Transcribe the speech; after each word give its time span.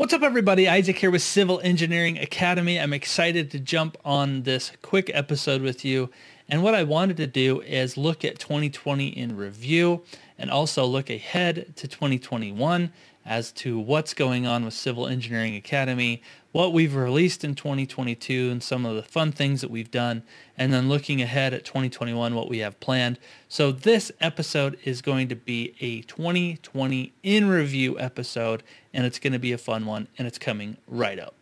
What's 0.00 0.14
up, 0.14 0.22
everybody? 0.22 0.66
Isaac 0.66 0.96
here 0.96 1.10
with 1.10 1.20
Civil 1.20 1.60
Engineering 1.60 2.16
Academy. 2.16 2.80
I'm 2.80 2.94
excited 2.94 3.50
to 3.50 3.60
jump 3.60 3.98
on 4.02 4.44
this 4.44 4.72
quick 4.80 5.10
episode 5.12 5.60
with 5.60 5.84
you. 5.84 6.08
And 6.48 6.62
what 6.62 6.74
I 6.74 6.84
wanted 6.84 7.18
to 7.18 7.26
do 7.26 7.60
is 7.60 7.98
look 7.98 8.24
at 8.24 8.38
2020 8.38 9.08
in 9.08 9.36
review 9.36 10.02
and 10.38 10.50
also 10.50 10.86
look 10.86 11.10
ahead 11.10 11.76
to 11.76 11.86
2021 11.86 12.90
as 13.26 13.52
to 13.52 13.78
what's 13.78 14.14
going 14.14 14.46
on 14.46 14.64
with 14.64 14.72
Civil 14.72 15.06
Engineering 15.06 15.54
Academy, 15.54 16.22
what 16.52 16.72
we've 16.72 16.96
released 16.96 17.44
in 17.44 17.54
2022 17.54 18.50
and 18.50 18.62
some 18.62 18.86
of 18.86 18.96
the 18.96 19.02
fun 19.02 19.30
things 19.30 19.60
that 19.60 19.70
we've 19.70 19.90
done, 19.90 20.22
and 20.56 20.72
then 20.72 20.88
looking 20.88 21.20
ahead 21.20 21.52
at 21.52 21.64
2021, 21.66 22.34
what 22.34 22.48
we 22.48 22.58
have 22.58 22.80
planned. 22.80 23.18
So 23.48 23.70
this 23.70 24.10
episode 24.20 24.78
is 24.82 25.02
going 25.02 25.28
to 25.28 25.36
be 25.36 25.74
a 25.80 26.00
2020 26.02 27.12
in 27.22 27.48
review 27.48 28.00
episode, 28.00 28.62
and 28.92 29.06
it's 29.06 29.18
going 29.18 29.32
to 29.32 29.38
be 29.38 29.52
a 29.52 29.58
fun 29.58 29.86
one, 29.86 30.08
and 30.18 30.26
it's 30.26 30.38
coming 30.38 30.76
right 30.88 31.18
up. 31.18 31.34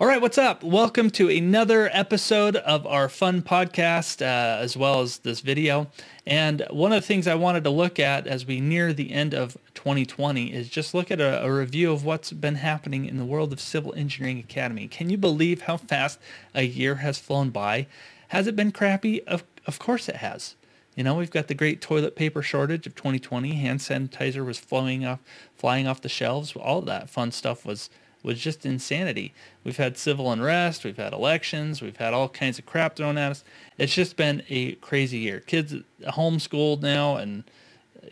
All 0.00 0.06
right, 0.06 0.22
what's 0.22 0.38
up? 0.38 0.62
Welcome 0.62 1.10
to 1.10 1.28
another 1.28 1.90
episode 1.92 2.56
of 2.56 2.86
our 2.86 3.10
fun 3.10 3.42
podcast, 3.42 4.22
uh, 4.22 4.58
as 4.58 4.74
well 4.74 5.02
as 5.02 5.18
this 5.18 5.40
video. 5.40 5.88
And 6.26 6.64
one 6.70 6.92
of 6.92 7.02
the 7.02 7.06
things 7.06 7.26
I 7.26 7.34
wanted 7.34 7.64
to 7.64 7.70
look 7.70 7.98
at 7.98 8.26
as 8.26 8.46
we 8.46 8.60
near 8.60 8.94
the 8.94 9.12
end 9.12 9.34
of 9.34 9.58
2020 9.74 10.54
is 10.54 10.70
just 10.70 10.94
look 10.94 11.10
at 11.10 11.20
a, 11.20 11.44
a 11.44 11.52
review 11.52 11.92
of 11.92 12.02
what's 12.02 12.32
been 12.32 12.54
happening 12.54 13.04
in 13.04 13.18
the 13.18 13.26
world 13.26 13.52
of 13.52 13.60
Civil 13.60 13.92
Engineering 13.92 14.38
Academy. 14.38 14.88
Can 14.88 15.10
you 15.10 15.18
believe 15.18 15.62
how 15.62 15.76
fast 15.76 16.18
a 16.54 16.62
year 16.62 16.94
has 16.94 17.18
flown 17.18 17.50
by? 17.50 17.86
Has 18.28 18.46
it 18.46 18.56
been 18.56 18.72
crappy? 18.72 19.22
Of, 19.24 19.44
of 19.66 19.78
course 19.78 20.08
it 20.08 20.16
has. 20.16 20.54
You 21.00 21.04
know, 21.04 21.14
we've 21.14 21.30
got 21.30 21.48
the 21.48 21.54
great 21.54 21.80
toilet 21.80 22.14
paper 22.14 22.42
shortage 22.42 22.86
of 22.86 22.94
2020. 22.94 23.54
Hand 23.54 23.80
sanitizer 23.80 24.44
was 24.44 24.58
flowing 24.58 25.06
off, 25.06 25.18
flying 25.56 25.86
off 25.86 26.02
the 26.02 26.10
shelves. 26.10 26.54
All 26.54 26.82
that 26.82 27.08
fun 27.08 27.32
stuff 27.32 27.64
was 27.64 27.88
was 28.22 28.38
just 28.38 28.66
insanity. 28.66 29.32
We've 29.64 29.78
had 29.78 29.96
civil 29.96 30.30
unrest, 30.30 30.84
we've 30.84 30.98
had 30.98 31.14
elections, 31.14 31.80
we've 31.80 31.96
had 31.96 32.12
all 32.12 32.28
kinds 32.28 32.58
of 32.58 32.66
crap 32.66 32.96
thrown 32.96 33.16
at 33.16 33.30
us. 33.30 33.44
It's 33.78 33.94
just 33.94 34.18
been 34.18 34.42
a 34.50 34.72
crazy 34.72 35.16
year. 35.16 35.40
Kids 35.40 35.74
homeschooled 36.02 36.82
now, 36.82 37.16
and 37.16 37.44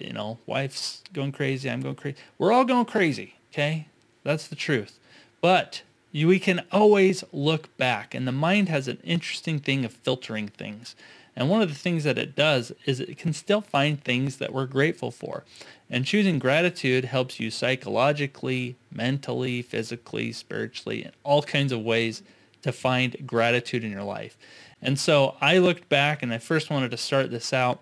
you 0.01 0.15
know, 0.15 0.39
wife's 0.47 1.03
going 1.13 1.33
crazy. 1.33 1.69
I'm 1.69 1.83
going 1.83 1.95
crazy. 1.95 2.17
We're 2.39 2.53
all 2.53 2.65
going 2.65 2.87
crazy. 2.87 3.35
Okay, 3.53 3.89
that's 4.25 4.49
the 4.49 4.57
truth. 4.57 4.99
But 5.43 5.83
you, 6.11 6.27
we 6.27 6.39
can 6.39 6.65
always 6.73 7.23
look 7.35 7.77
back, 7.77 8.15
and 8.15 8.27
the 8.27 8.33
mind 8.33 8.71
has 8.71 8.89
an 8.89 8.99
interesting 9.05 9.59
thing 9.59 9.85
of 9.85 9.93
filtering 9.93 10.49
things. 10.49 10.97
And 11.39 11.49
one 11.49 11.63
of 11.63 11.69
the 11.69 11.75
things 11.77 12.03
that 12.03 12.19
it 12.19 12.35
does 12.35 12.73
is 12.85 12.99
it 12.99 13.17
can 13.17 13.33
still 13.33 13.61
find 13.61 14.03
things 14.03 14.39
that 14.39 14.53
we're 14.53 14.67
grateful 14.67 15.13
for. 15.13 15.45
And 15.89 16.05
choosing 16.05 16.41
gratitude 16.41 17.05
helps 17.05 17.39
you 17.39 17.53
psychologically, 17.53 18.75
mentally, 18.91 19.63
physically, 19.63 20.33
spiritually, 20.33 21.05
in 21.05 21.13
all 21.23 21.43
kinds 21.43 21.71
of 21.71 21.81
ways 21.81 22.25
to 22.63 22.73
find 22.73 23.25
gratitude 23.25 23.85
in 23.85 23.93
your 23.93 24.03
life. 24.03 24.37
And 24.83 24.99
so 24.99 25.37
I 25.41 25.59
looked 25.59 25.89
back 25.89 26.25
and 26.25 26.35
I 26.35 26.39
first 26.39 26.71
wanted 26.71 26.91
to 26.91 26.97
start 26.97 27.31
this 27.31 27.53
out 27.53 27.79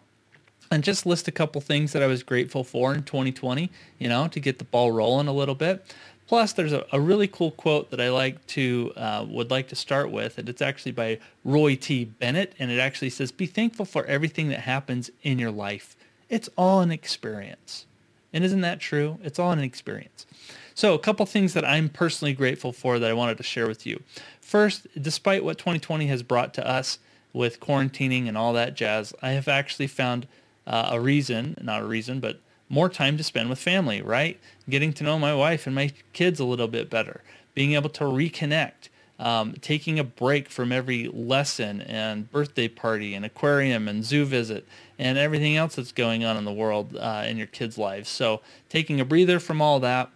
and 0.71 0.85
just 0.85 1.07
list 1.07 1.27
a 1.27 1.33
couple 1.33 1.63
things 1.63 1.93
that 1.93 2.03
I 2.03 2.07
was 2.07 2.23
grateful 2.23 2.63
for 2.63 2.93
in 2.93 3.05
2020, 3.05 3.71
you 3.99 4.09
know, 4.11 4.29
to 4.29 4.39
get 4.39 4.59
the 4.59 4.65
ball 4.65 4.93
rolling 4.93 5.29
a 5.29 5.33
little 5.33 5.55
bit. 5.55 5.83
Plus, 6.27 6.53
there's 6.53 6.73
a, 6.73 6.85
a 6.93 7.01
really 7.01 7.29
cool 7.29 7.53
quote 7.53 7.91
that 7.91 8.01
I 8.01 8.11
like 8.11 8.45
to 8.49 8.93
uh, 8.97 9.25
would 9.29 9.51
like 9.51 9.69
to 9.69 9.77
start 9.77 10.11
with, 10.11 10.39
and 10.39 10.49
it's 10.49 10.63
actually 10.63 10.93
by 10.93 11.19
Roy 11.45 11.77
T. 11.77 12.05
Bennett, 12.05 12.55
and 12.59 12.71
it 12.71 12.79
actually 12.79 13.11
says, 13.11 13.31
"Be 13.31 13.47
thankful 13.47 13.85
for 13.85 14.05
everything 14.07 14.49
that 14.49 14.61
happens 14.61 15.11
in 15.23 15.39
your 15.39 15.53
life. 15.53 15.97
It's 16.29 16.49
all 16.57 16.81
an 16.81 16.91
experience." 16.91 17.87
And 18.33 18.45
isn't 18.45 18.61
that 18.61 18.81
true? 18.81 19.19
It's 19.23 19.39
all 19.39 19.53
an 19.53 19.61
experience. 19.61 20.27
So, 20.75 20.93
a 20.95 20.99
couple 20.99 21.25
things 21.25 21.55
that 21.55 21.65
I'm 21.65 21.89
personally 21.89 22.35
grateful 22.35 22.73
for 22.73 22.99
that 22.99 23.11
I 23.11 23.15
wanted 23.15 23.39
to 23.39 23.43
share 23.43 23.67
with 23.67 23.87
you. 23.87 24.03
First, 24.41 24.87
despite 25.01 25.43
what 25.43 25.59
2020 25.59 26.07
has 26.09 26.23
brought 26.23 26.53
to 26.55 26.69
us 26.69 26.99
with 27.33 27.61
quarantining 27.61 28.29
and 28.29 28.37
all 28.37 28.53
that 28.53 28.75
jazz, 28.75 29.15
I 29.23 29.31
have 29.31 29.49
actually 29.49 29.87
found 29.87 30.27
uh, 30.67 30.91
a 30.93 31.01
reason, 31.01 31.57
not 31.63 31.83
a 31.83 31.87
reason, 31.87 32.21
but 32.21 32.41
more 32.69 32.89
time 32.89 33.17
to 33.17 33.23
spend 33.23 33.49
with 33.49 33.59
family, 33.59 34.03
right? 34.03 34.39
Getting 34.69 34.93
to 34.95 35.05
know 35.05 35.19
my 35.19 35.35
wife 35.35 35.67
and 35.67 35.75
my 35.75 35.93
kids 36.13 36.41
a 36.41 36.45
little 36.45 36.69
bit 36.69 36.91
better, 36.91 37.23
being 37.55 37.75
able 37.75 37.91
to 37.91 38.05
reconnect, 38.05 38.89
um, 39.19 39.55
taking 39.61 39.99
a 39.99 40.05
break 40.05 40.49
from 40.49 40.73
every 40.73 41.09
lesson 41.09 41.81
and 41.83 42.31
birthday 42.31 42.69
party 42.69 43.15
and 43.15 43.25
aquarium 43.25 43.89
and 43.89 44.05
zoo 44.05 44.25
visit 44.25 44.67
and 44.99 45.17
everything 45.17 45.57
else 45.57 45.77
that's 45.77 45.93
going 45.93 46.25
on 46.25 46.37
in 46.37 46.45
the 46.45 46.53
world 46.53 46.97
uh, 46.97 47.25
in 47.27 47.37
your 47.37 47.47
kids' 47.47 47.79
lives. 47.79 48.09
So 48.09 48.41
taking 48.69 49.01
a 49.01 49.05
breather 49.05 49.39
from 49.39 49.63
all 49.63 49.81
that 49.81 50.11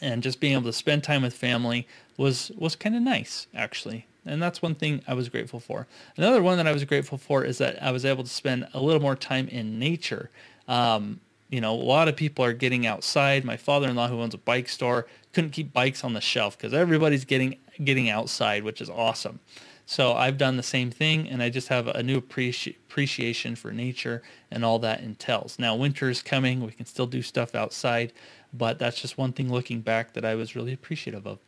and 0.00 0.22
just 0.22 0.40
being 0.40 0.54
able 0.54 0.64
to 0.64 0.72
spend 0.72 1.04
time 1.04 1.22
with 1.22 1.34
family 1.34 1.86
was 2.16 2.50
was 2.56 2.76
kind 2.76 2.96
of 2.96 3.02
nice 3.02 3.46
actually. 3.54 4.06
And 4.26 4.42
that's 4.42 4.60
one 4.60 4.74
thing 4.74 5.00
I 5.08 5.14
was 5.14 5.28
grateful 5.30 5.58
for. 5.58 5.86
Another 6.16 6.42
one 6.42 6.58
that 6.58 6.66
I 6.66 6.72
was 6.72 6.84
grateful 6.84 7.16
for 7.16 7.44
is 7.44 7.58
that 7.58 7.82
I 7.82 7.90
was 7.90 8.04
able 8.04 8.24
to 8.24 8.28
spend 8.28 8.68
a 8.74 8.80
little 8.80 9.00
more 9.00 9.16
time 9.16 9.48
in 9.48 9.78
nature. 9.78 10.28
Um, 10.66 11.20
you 11.50 11.60
know, 11.60 11.74
a 11.74 11.76
lot 11.76 12.08
of 12.08 12.16
people 12.16 12.44
are 12.44 12.52
getting 12.52 12.86
outside. 12.86 13.44
My 13.44 13.56
father-in-law, 13.56 14.08
who 14.08 14.20
owns 14.20 14.34
a 14.34 14.38
bike 14.38 14.68
store, 14.68 15.06
couldn't 15.32 15.50
keep 15.50 15.72
bikes 15.72 16.04
on 16.04 16.12
the 16.12 16.20
shelf 16.20 16.56
because 16.56 16.74
everybody's 16.74 17.24
getting 17.24 17.56
getting 17.82 18.08
outside, 18.10 18.64
which 18.64 18.80
is 18.80 18.90
awesome. 18.90 19.40
So 19.86 20.12
I've 20.12 20.36
done 20.36 20.58
the 20.58 20.62
same 20.62 20.90
thing, 20.90 21.28
and 21.28 21.42
I 21.42 21.48
just 21.48 21.68
have 21.68 21.86
a 21.86 22.02
new 22.02 22.20
appreci- 22.20 22.76
appreciation 22.76 23.56
for 23.56 23.72
nature 23.72 24.22
and 24.50 24.62
all 24.62 24.78
that 24.80 25.00
entails. 25.00 25.58
Now 25.58 25.74
winter 25.74 26.10
is 26.10 26.22
coming; 26.22 26.64
we 26.64 26.72
can 26.72 26.86
still 26.86 27.06
do 27.06 27.22
stuff 27.22 27.54
outside, 27.54 28.12
but 28.52 28.78
that's 28.78 29.00
just 29.00 29.16
one 29.16 29.32
thing 29.32 29.50
looking 29.50 29.80
back 29.80 30.12
that 30.12 30.24
I 30.24 30.34
was 30.34 30.54
really 30.54 30.74
appreciative 30.74 31.26
of. 31.26 31.38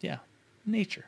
Yeah, 0.00 0.18
nature. 0.64 1.04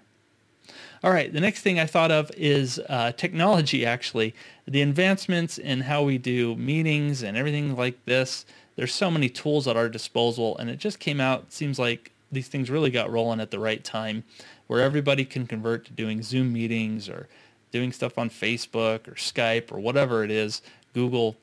All 1.03 1.11
right, 1.11 1.33
the 1.33 1.41
next 1.41 1.61
thing 1.61 1.79
I 1.79 1.87
thought 1.87 2.11
of 2.11 2.31
is 2.37 2.81
uh, 2.89 3.13
technology, 3.13 3.85
actually. 3.85 4.35
The 4.67 4.83
advancements 4.83 5.59
in 5.59 5.83
how 5.83 6.03
we 6.03 6.19
do 6.19 6.57
meetings 6.57 7.23
and 7.23 7.37
everything 7.37 7.77
like 7.77 8.03
this. 8.07 8.47
There's 8.77 8.93
so 8.93 9.11
many 9.11 9.29
tools 9.29 9.69
at 9.69 9.77
our 9.77 9.89
disposal, 9.89 10.57
and 10.59 10.71
it 10.71 10.79
just 10.79 10.99
came 10.99 11.21
out, 11.21 11.53
seems 11.53 11.79
like 11.79 12.11
these 12.33 12.49
things 12.49 12.71
really 12.71 12.91
got 12.91 13.11
rolling 13.11 13.41
at 13.41 13.51
the 13.51 13.59
right 13.59 13.85
time, 13.85 14.25
where 14.67 14.81
everybody 14.81 15.25
can 15.25 15.47
convert 15.47 15.85
to 15.87 15.93
doing 15.93 16.23
Zoom 16.23 16.53
meetings 16.53 17.09
or 17.09 17.29
doing 17.71 17.93
stuff 17.93 18.19
on 18.19 18.31
Facebook 18.31 19.07
or 19.07 19.15
Skype 19.15 19.71
or 19.71 19.79
whatever 19.79 20.25
it 20.25 20.31
is, 20.31 20.63
Google 20.95 21.37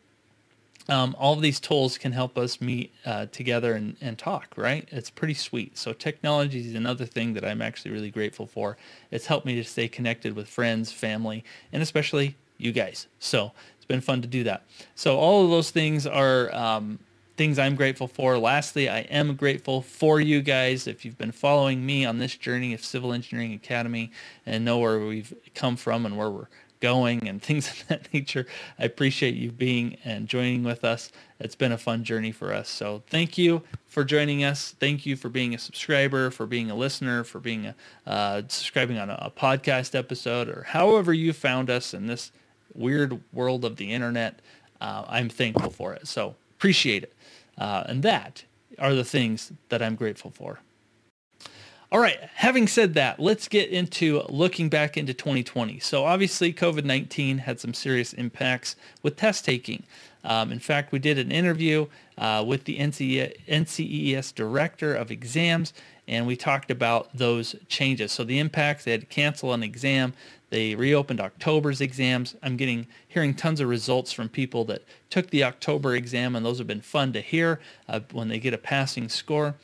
um, 0.92 1.16
all 1.18 1.34
of 1.34 1.42
these 1.42 1.62
tools 1.62 1.98
can 1.98 2.12
help 2.12 2.38
us 2.38 2.60
meet 2.60 2.94
uh, 3.06 3.26
together 3.28 3.76
and, 3.76 3.96
and 4.02 4.18
talk, 4.18 4.54
right? 4.58 4.88
It's 4.92 5.10
pretty 5.10 5.34
sweet. 5.34 5.78
So 5.78 5.94
technology 5.94 6.60
is 6.60 6.76
another 6.76 7.06
thing 7.06 7.34
that 7.36 7.46
I'm 7.46 7.62
actually 7.62 7.92
really 7.92 8.12
grateful 8.12 8.46
for. 8.46 8.76
It's 9.10 9.26
helped 9.26 9.46
me 9.46 9.56
to 9.56 9.64
stay 9.64 9.88
connected 9.88 10.36
with 10.36 10.50
friends, 10.50 10.92
family, 10.92 11.46
and 11.72 11.82
especially 11.82 12.36
you 12.58 12.74
guys. 12.74 13.08
So 13.20 13.54
it's 13.78 13.86
been 13.86 14.02
fun 14.02 14.22
to 14.22 14.28
do 14.28 14.44
that. 14.44 14.64
So 14.96 15.18
all 15.18 15.46
of 15.46 15.50
those 15.50 15.72
things 15.72 16.06
are 16.06 16.54
um, 16.54 17.00
things 17.38 17.58
I'm 17.58 17.78
grateful 17.78 18.10
for. 18.10 18.38
Lastly, 18.38 18.90
I 18.90 19.00
am 19.00 19.36
grateful 19.36 19.82
for 19.82 20.20
you 20.20 20.42
guys. 20.42 20.88
If 20.88 21.06
you've 21.06 21.18
been 21.18 21.32
following 21.32 21.86
me 21.86 22.04
on 22.04 22.18
this 22.18 22.36
journey 22.36 22.74
of 22.74 22.84
Civil 22.84 23.14
Engineering 23.14 23.54
Academy 23.54 24.12
and 24.46 24.66
know 24.66 24.80
where 24.80 25.00
we've 25.00 25.34
come 25.56 25.78
from 25.78 26.06
and 26.06 26.18
where 26.18 26.30
we're 26.30 26.48
going 26.82 27.28
and 27.28 27.42
things 27.44 27.70
of 27.70 27.88
that 27.88 28.14
nature. 28.14 28.46
I 28.78 28.84
appreciate 28.84 29.36
you 29.36 29.52
being 29.52 29.98
and 30.04 30.28
joining 30.28 30.64
with 30.64 30.84
us. 30.84 31.12
It's 31.40 31.56
been 31.56 31.72
a 31.72 31.78
fun 31.78 32.04
journey 32.04 32.32
for 32.32 32.54
us. 32.54 32.68
So 32.70 33.04
thank 33.08 33.38
you 33.38 33.64
for 33.86 34.04
joining 34.04 34.44
us. 34.44 34.76
Thank 34.80 35.06
you 35.06 35.16
for 35.16 35.30
being 35.30 35.56
a 35.56 35.58
subscriber, 35.58 36.30
for 36.30 36.46
being 36.46 36.70
a 36.70 36.76
listener, 36.76 37.24
for 37.24 37.40
being 37.40 37.68
a, 37.68 37.76
uh, 38.06 38.42
subscribing 38.48 38.98
on 38.98 39.10
a, 39.10 39.18
a 39.22 39.32
podcast 39.32 39.96
episode 39.96 40.50
or 40.50 40.64
however 40.64 41.14
you 41.14 41.32
found 41.34 41.70
us 41.70 41.94
in 41.94 42.08
this 42.08 42.32
weird 42.74 43.22
world 43.34 43.64
of 43.64 43.78
the 43.78 43.92
internet. 43.92 44.40
Uh, 44.80 45.06
I'm 45.08 45.30
thankful 45.30 45.70
for 45.70 45.94
it. 45.94 46.08
So 46.08 46.36
appreciate 46.58 47.04
it. 47.04 47.14
Uh, 47.58 47.84
and 47.86 48.04
that 48.04 48.44
are 48.80 48.94
the 48.94 49.04
things 49.04 49.52
that 49.70 49.82
I'm 49.82 49.96
grateful 49.96 50.32
for. 50.32 50.60
All 51.94 52.00
right, 52.00 52.22
having 52.36 52.70
said 52.70 52.94
that, 52.94 53.20
let's 53.20 53.50
get 53.50 53.70
into 53.70 54.24
looking 54.30 54.70
back 54.70 54.96
into 54.96 55.14
2020. 55.14 55.80
So 55.80 56.06
obviously 56.06 56.54
COVID-19 56.54 57.40
had 57.40 57.60
some 57.60 57.74
serious 57.74 58.14
impacts 58.14 58.78
with 59.04 59.18
test 59.18 59.44
taking. 59.44 59.84
Um, 60.24 60.54
in 60.54 60.60
fact, 60.60 60.94
we 60.94 61.00
did 61.00 61.20
an 61.20 61.34
interview 61.34 61.88
uh, 62.18 62.46
with 62.48 62.64
the 62.64 62.78
NCEES 62.80 64.34
director 64.34 64.96
of 64.96 65.12
exams, 65.12 65.74
and 66.08 66.26
we 66.26 66.38
talked 66.38 66.72
about 66.72 67.10
those 67.14 67.58
changes. 67.68 68.14
So 68.14 68.24
the 68.24 68.40
impacts, 68.40 68.86
they 68.86 68.92
had 68.92 69.02
to 69.02 69.08
cancel 69.08 69.52
an 69.52 69.62
exam. 69.62 70.14
They 70.50 70.76
reopened 70.76 71.20
October's 71.20 71.82
exams. 71.82 72.38
I'm 72.42 72.56
getting 72.56 72.88
hearing 73.06 73.34
tons 73.34 73.60
of 73.60 73.68
results 73.68 74.14
from 74.14 74.30
people 74.30 74.64
that 74.66 74.86
took 75.10 75.30
the 75.30 75.44
October 75.44 75.94
exam, 75.96 76.38
and 76.38 76.46
those 76.46 76.60
have 76.60 76.68
been 76.68 76.80
fun 76.80 77.12
to 77.12 77.20
hear 77.20 77.60
uh, 77.90 78.00
when 78.14 78.30
they 78.30 78.40
get 78.40 78.54
a 78.54 78.58
passing 78.58 79.10
score 79.10 79.56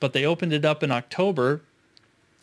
but 0.00 0.12
they 0.12 0.24
opened 0.24 0.52
it 0.52 0.64
up 0.64 0.82
in 0.82 0.90
October 0.90 1.62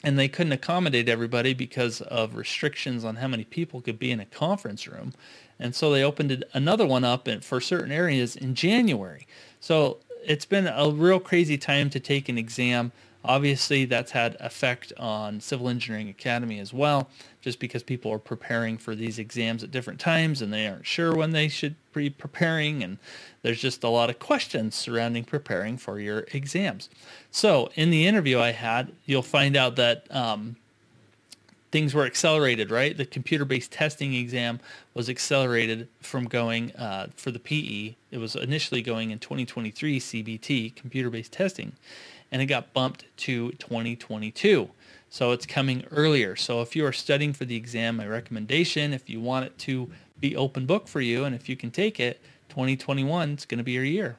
and 0.03 0.19
they 0.19 0.27
couldn't 0.27 0.51
accommodate 0.51 1.07
everybody 1.07 1.53
because 1.53 2.01
of 2.01 2.35
restrictions 2.35 3.05
on 3.05 3.15
how 3.15 3.27
many 3.27 3.45
people 3.45 3.81
could 3.81 3.97
be 3.97 4.11
in 4.11 4.19
a 4.19 4.25
conference 4.25 4.87
room. 4.87 5.13
And 5.59 5.73
so 5.73 5.91
they 5.91 6.03
opened 6.03 6.43
another 6.53 6.85
one 6.85 7.05
up 7.05 7.27
for 7.43 7.61
certain 7.61 7.91
areas 7.91 8.35
in 8.35 8.53
January. 8.53 9.25
So 9.61 9.99
it's 10.25 10.45
been 10.45 10.67
a 10.67 10.89
real 10.89 11.19
crazy 11.19 11.57
time 11.57 11.89
to 11.91 11.99
take 11.99 12.27
an 12.27 12.37
exam. 12.37 12.91
Obviously, 13.25 13.85
that's 13.85 14.11
had 14.11 14.35
effect 14.39 14.91
on 14.97 15.39
Civil 15.39 15.69
Engineering 15.69 16.09
Academy 16.09 16.59
as 16.59 16.73
well, 16.73 17.09
just 17.41 17.59
because 17.59 17.81
people 17.81 18.11
are 18.11 18.19
preparing 18.19 18.77
for 18.77 18.95
these 18.95 19.17
exams 19.17 19.63
at 19.63 19.71
different 19.71 19.99
times 19.99 20.41
and 20.41 20.51
they 20.51 20.67
aren't 20.67 20.85
sure 20.85 21.15
when 21.15 21.31
they 21.31 21.47
should 21.47 21.75
be 21.93 22.09
preparing. 22.09 22.83
And 22.83 22.97
there's 23.41 23.61
just 23.61 23.83
a 23.83 23.89
lot 23.89 24.09
of 24.09 24.19
questions 24.19 24.75
surrounding 24.75 25.23
preparing 25.23 25.77
for 25.77 25.99
your 25.99 26.25
exams. 26.33 26.89
So 27.31 27.69
in 27.75 27.91
the 27.91 28.05
interview 28.07 28.39
I 28.39 28.51
had, 28.51 28.91
you'll 29.05 29.21
find 29.21 29.55
out 29.55 29.77
that 29.77 30.05
um, 30.13 30.57
things 31.73 31.95
were 31.95 32.05
accelerated, 32.05 32.69
right? 32.69 32.95
The 32.95 33.03
computer-based 33.05 33.71
testing 33.71 34.13
exam 34.13 34.59
was 34.93 35.09
accelerated 35.09 35.87
from 36.01 36.25
going 36.25 36.71
uh, 36.75 37.07
for 37.15 37.31
the 37.31 37.39
PE. 37.39 37.95
It 38.11 38.19
was 38.19 38.35
initially 38.35 38.83
going 38.83 39.09
in 39.09 39.17
2023 39.17 39.99
CBT, 39.99 40.75
computer-based 40.75 41.33
testing, 41.33 41.73
and 42.33 42.41
it 42.41 42.47
got 42.47 42.73
bumped 42.73 43.05
to 43.15 43.51
2022. 43.53 44.67
So 45.09 45.31
it's 45.31 45.45
coming 45.45 45.85
earlier. 45.91 46.35
So 46.35 46.61
if 46.61 46.75
you 46.75 46.83
are 46.85 46.91
studying 46.91 47.31
for 47.31 47.45
the 47.45 47.55
exam, 47.55 47.97
my 47.97 48.07
recommendation, 48.07 48.91
if 48.91 49.07
you 49.07 49.21
want 49.21 49.45
it 49.45 49.57
to 49.59 49.91
be 50.19 50.35
open 50.35 50.65
book 50.65 50.87
for 50.87 50.99
you, 50.99 51.23
and 51.23 51.35
if 51.35 51.47
you 51.47 51.55
can 51.55 51.69
take 51.69 51.99
it, 51.99 52.19
2021 52.49 53.35
is 53.35 53.45
going 53.45 53.59
to 53.59 53.63
be 53.63 53.73
your 53.73 53.83
year. 53.83 54.17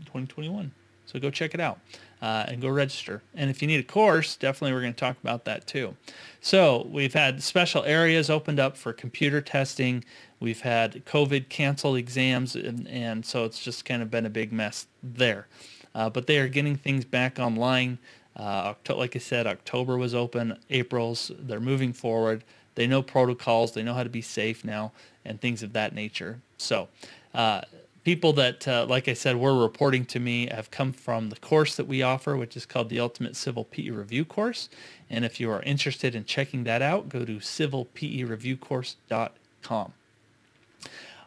2021. 0.00 0.72
So 1.04 1.20
go 1.20 1.30
check 1.30 1.52
it 1.52 1.60
out 1.60 1.78
uh, 2.22 2.46
and 2.48 2.62
go 2.62 2.68
register. 2.68 3.22
And 3.34 3.50
if 3.50 3.60
you 3.60 3.68
need 3.68 3.80
a 3.80 3.84
course, 3.84 4.36
definitely 4.36 4.72
we're 4.72 4.80
going 4.80 4.94
to 4.94 4.98
talk 4.98 5.18
about 5.22 5.44
that 5.44 5.66
too. 5.66 5.94
So 6.40 6.88
we've 6.90 7.12
had 7.12 7.42
special 7.42 7.84
areas 7.84 8.30
opened 8.30 8.58
up 8.58 8.78
for 8.78 8.94
computer 8.94 9.42
testing. 9.42 10.04
We've 10.40 10.62
had 10.62 11.04
COVID 11.04 11.50
canceled 11.50 11.98
exams, 11.98 12.56
and, 12.56 12.88
and 12.88 13.26
so 13.26 13.44
it's 13.44 13.62
just 13.62 13.84
kind 13.84 14.02
of 14.02 14.10
been 14.10 14.24
a 14.24 14.30
big 14.30 14.52
mess 14.52 14.86
there. 15.02 15.46
Uh, 15.94 16.10
but 16.10 16.26
they 16.26 16.38
are 16.38 16.48
getting 16.48 16.74
things 16.76 17.04
back 17.04 17.38
online. 17.38 17.98
Uh, 18.36 18.74
like 18.90 19.14
I 19.14 19.20
said, 19.20 19.46
October 19.46 19.96
was 19.96 20.12
open. 20.14 20.58
April's 20.70 21.30
they're 21.38 21.60
moving 21.60 21.92
forward. 21.92 22.42
They 22.74 22.86
know 22.86 23.02
protocols. 23.02 23.72
They 23.72 23.82
know 23.82 23.92
how 23.94 24.02
to 24.02 24.10
be 24.10 24.22
safe 24.22 24.64
now, 24.64 24.92
and 25.24 25.40
things 25.40 25.62
of 25.62 25.72
that 25.74 25.94
nature. 25.94 26.40
So 26.58 26.88
uh, 27.32 27.60
people 28.02 28.32
that, 28.34 28.66
uh, 28.66 28.86
like 28.88 29.06
I 29.08 29.14
said, 29.14 29.36
were 29.36 29.56
reporting 29.56 30.04
to 30.06 30.18
me 30.18 30.48
have 30.48 30.72
come 30.72 30.92
from 30.92 31.30
the 31.30 31.36
course 31.36 31.76
that 31.76 31.86
we 31.86 32.02
offer, 32.02 32.36
which 32.36 32.56
is 32.56 32.66
called 32.66 32.88
the 32.88 32.98
Ultimate 33.00 33.36
Civil 33.36 33.62
PE 33.64 33.90
Review 33.90 34.24
Course. 34.24 34.68
And 35.08 35.24
if 35.24 35.38
you 35.38 35.48
are 35.50 35.62
interested 35.62 36.16
in 36.16 36.24
checking 36.24 36.64
that 36.64 36.82
out, 36.82 37.08
go 37.08 37.24
to 37.24 37.36
civilpereviewcourse.com. 37.36 39.92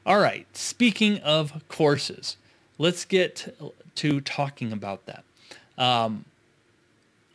All 0.05 0.19
right, 0.19 0.45
speaking 0.55 1.17
of 1.19 1.67
courses, 1.67 2.37
let's 2.77 3.03
get 3.03 3.53
to 3.97 4.21
talking 4.21 4.71
about 4.71 5.05
that. 5.05 5.23
Um, 5.77 6.25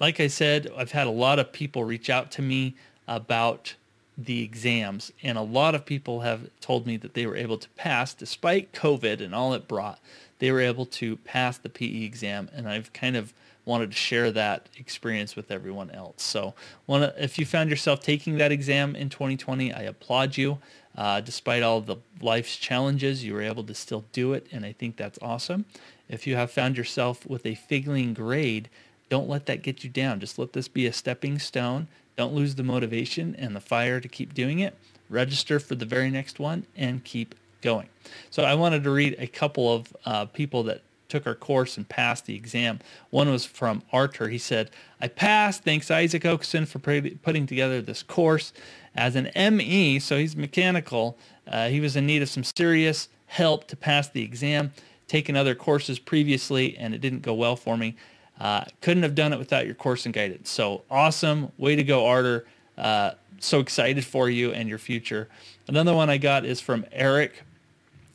like 0.00 0.18
I 0.18 0.26
said, 0.26 0.70
I've 0.76 0.92
had 0.92 1.06
a 1.06 1.10
lot 1.10 1.38
of 1.38 1.52
people 1.52 1.84
reach 1.84 2.10
out 2.10 2.32
to 2.32 2.42
me 2.42 2.74
about 3.06 3.74
the 4.18 4.42
exams. 4.42 5.12
And 5.22 5.38
a 5.38 5.42
lot 5.42 5.74
of 5.74 5.86
people 5.86 6.20
have 6.20 6.50
told 6.60 6.86
me 6.86 6.96
that 6.98 7.14
they 7.14 7.26
were 7.26 7.36
able 7.36 7.58
to 7.58 7.68
pass, 7.70 8.14
despite 8.14 8.72
COVID 8.72 9.20
and 9.20 9.34
all 9.34 9.54
it 9.54 9.68
brought, 9.68 10.00
they 10.38 10.50
were 10.50 10.60
able 10.60 10.86
to 10.86 11.16
pass 11.18 11.56
the 11.58 11.68
PE 11.68 12.02
exam. 12.02 12.50
And 12.54 12.68
I've 12.68 12.92
kind 12.92 13.16
of 13.16 13.32
wanted 13.64 13.92
to 13.92 13.96
share 13.96 14.32
that 14.32 14.68
experience 14.76 15.36
with 15.36 15.50
everyone 15.50 15.90
else. 15.92 16.22
So 16.22 16.54
wanna, 16.86 17.14
if 17.16 17.38
you 17.38 17.46
found 17.46 17.70
yourself 17.70 18.00
taking 18.00 18.38
that 18.38 18.50
exam 18.50 18.96
in 18.96 19.08
2020, 19.08 19.72
I 19.72 19.82
applaud 19.82 20.36
you. 20.36 20.58
Uh, 20.96 21.20
despite 21.20 21.62
all 21.62 21.80
the 21.80 21.96
life's 22.20 22.56
challenges, 22.56 23.24
you 23.24 23.32
were 23.32 23.40
able 23.40 23.64
to 23.64 23.74
still 23.74 24.04
do 24.12 24.34
it. 24.34 24.46
And 24.52 24.66
I 24.66 24.72
think 24.72 24.96
that's 24.96 25.18
awesome. 25.22 25.64
If 26.12 26.28
you 26.28 26.36
have 26.36 26.52
found 26.52 26.76
yourself 26.76 27.26
with 27.26 27.44
a 27.44 27.56
failing 27.56 28.14
grade, 28.14 28.68
don't 29.08 29.28
let 29.28 29.46
that 29.46 29.62
get 29.62 29.82
you 29.82 29.90
down. 29.90 30.20
Just 30.20 30.38
let 30.38 30.52
this 30.52 30.68
be 30.68 30.86
a 30.86 30.92
stepping 30.92 31.40
stone 31.40 31.88
don't 32.16 32.34
lose 32.34 32.54
the 32.54 32.62
motivation 32.62 33.34
and 33.36 33.56
the 33.56 33.60
fire 33.60 34.00
to 34.00 34.08
keep 34.08 34.34
doing 34.34 34.58
it. 34.58 34.76
Register 35.08 35.58
for 35.58 35.74
the 35.74 35.86
very 35.86 36.10
next 36.10 36.38
one 36.38 36.66
and 36.76 37.04
keep 37.04 37.34
going. 37.62 37.88
So 38.30 38.42
I 38.42 38.54
wanted 38.54 38.84
to 38.84 38.90
read 38.90 39.16
a 39.18 39.26
couple 39.26 39.72
of 39.72 39.96
uh, 40.04 40.26
people 40.26 40.62
that 40.64 40.82
took 41.08 41.26
our 41.26 41.34
course 41.34 41.76
and 41.76 41.88
passed 41.88 42.26
the 42.26 42.34
exam. 42.34 42.80
One 43.10 43.30
was 43.30 43.44
from 43.44 43.82
Arthur. 43.92 44.28
He 44.28 44.38
said, 44.38 44.70
I 45.00 45.08
passed. 45.08 45.62
Thanks 45.62 45.90
Isaac 45.90 46.24
Oakson 46.24 46.66
for 46.66 46.78
putting 46.78 47.46
together 47.46 47.82
this 47.82 48.02
course. 48.02 48.52
As 48.94 49.16
an 49.16 49.30
ME, 49.34 49.98
so 49.98 50.18
he's 50.18 50.36
mechanical, 50.36 51.16
uh, 51.46 51.68
he 51.68 51.80
was 51.80 51.96
in 51.96 52.06
need 52.06 52.22
of 52.22 52.28
some 52.28 52.44
serious 52.44 53.08
help 53.26 53.66
to 53.68 53.76
pass 53.76 54.08
the 54.08 54.22
exam. 54.22 54.72
Taken 55.12 55.36
other 55.36 55.54
courses 55.54 55.98
previously 55.98 56.74
and 56.78 56.94
it 56.94 57.02
didn't 57.02 57.20
go 57.20 57.34
well 57.34 57.54
for 57.54 57.76
me. 57.76 57.96
Uh, 58.40 58.64
couldn't 58.80 59.02
have 59.02 59.14
done 59.14 59.34
it 59.34 59.38
without 59.38 59.66
your 59.66 59.74
course 59.74 60.06
and 60.06 60.14
guidance. 60.14 60.48
So 60.48 60.84
awesome. 60.90 61.52
Way 61.58 61.76
to 61.76 61.84
go, 61.84 62.06
Arthur. 62.06 62.46
Uh, 62.78 63.10
so 63.38 63.60
excited 63.60 64.06
for 64.06 64.30
you 64.30 64.52
and 64.52 64.70
your 64.70 64.78
future. 64.78 65.28
Another 65.68 65.94
one 65.94 66.08
I 66.08 66.16
got 66.16 66.46
is 66.46 66.62
from 66.62 66.86
Eric. 66.90 67.42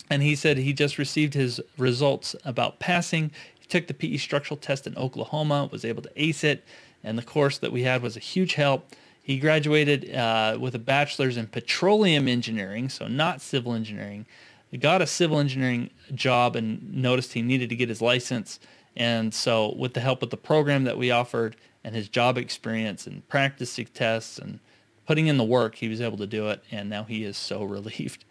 And 0.10 0.24
he 0.24 0.36
said 0.36 0.58
he 0.58 0.74
just 0.74 0.98
received 0.98 1.36
his 1.36 1.62
results 1.78 2.36
about 2.44 2.80
passing. 2.80 3.30
He 3.60 3.68
took 3.68 3.86
the 3.86 3.94
PE 3.94 4.18
structural 4.18 4.58
test 4.58 4.88
in 4.88 4.98
Oklahoma, 4.98 5.70
was 5.72 5.86
able 5.86 6.02
to 6.02 6.12
ace 6.16 6.44
it. 6.44 6.64
And 7.04 7.16
the 7.16 7.22
course 7.22 7.60
that 7.60 7.72
we 7.72 7.84
had 7.84 8.02
was 8.02 8.18
a 8.18 8.20
huge 8.20 8.56
help. 8.56 8.90
He 9.22 9.38
graduated 9.38 10.16
uh, 10.16 10.58
with 10.60 10.74
a 10.74 10.80
bachelor's 10.80 11.38
in 11.38 11.46
petroleum 11.46 12.28
engineering, 12.28 12.90
so 12.90 13.08
not 13.08 13.40
civil 13.40 13.76
engineering. 13.76 14.26
He 14.72 14.78
got 14.78 15.02
a 15.02 15.08
civil 15.08 15.40
engineering 15.40 15.90
job 16.14 16.56
and 16.56 16.94
noticed 16.94 17.34
he 17.34 17.42
needed 17.42 17.70
to 17.70 17.76
get 17.76 17.90
his 17.90 18.02
license. 18.02 18.60
And 18.96 19.34
so 19.34 19.74
with 19.76 19.94
the 19.94 20.00
help 20.00 20.24
of 20.24 20.30
the 20.30 20.38
program 20.38 20.84
that 20.86 20.98
we 20.98 21.12
offered 21.12 21.56
and 21.84 21.96
his 21.96 22.10
job 22.10 22.38
experience 22.38 23.08
and 23.08 23.28
practicing 23.30 23.86
tests 23.86 24.38
and 24.38 24.60
putting 25.06 25.28
in 25.28 25.38
the 25.38 25.44
work, 25.44 25.76
he 25.76 25.88
was 25.88 26.02
able 26.02 26.18
to 26.18 26.28
do 26.28 26.50
it. 26.50 26.64
And 26.72 26.90
now 26.90 27.04
he 27.04 27.24
is 27.24 27.38
so 27.38 27.64
relieved. 27.64 28.26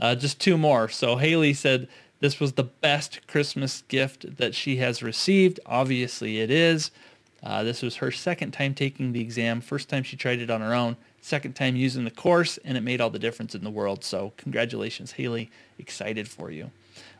Uh, 0.00 0.14
just 0.14 0.40
two 0.40 0.56
more. 0.56 0.88
So 0.88 1.16
Haley 1.16 1.54
said 1.54 1.88
this 2.20 2.40
was 2.40 2.54
the 2.54 2.64
best 2.64 3.26
Christmas 3.26 3.82
gift 3.88 4.36
that 4.36 4.54
she 4.54 4.76
has 4.76 5.02
received. 5.02 5.60
Obviously 5.66 6.40
it 6.40 6.50
is. 6.50 6.90
Uh, 7.42 7.62
this 7.62 7.82
was 7.82 7.96
her 7.96 8.10
second 8.10 8.52
time 8.52 8.74
taking 8.74 9.12
the 9.12 9.20
exam. 9.20 9.60
First 9.60 9.88
time 9.90 10.02
she 10.02 10.16
tried 10.16 10.40
it 10.40 10.50
on 10.50 10.62
her 10.62 10.74
own. 10.74 10.96
Second 11.24 11.54
time 11.54 11.74
using 11.74 12.04
the 12.04 12.10
course, 12.10 12.58
and 12.66 12.76
it 12.76 12.82
made 12.82 13.00
all 13.00 13.08
the 13.08 13.18
difference 13.18 13.54
in 13.54 13.64
the 13.64 13.70
world. 13.70 14.04
So 14.04 14.34
congratulations, 14.36 15.12
Haley. 15.12 15.50
Excited 15.78 16.28
for 16.28 16.50
you. 16.50 16.70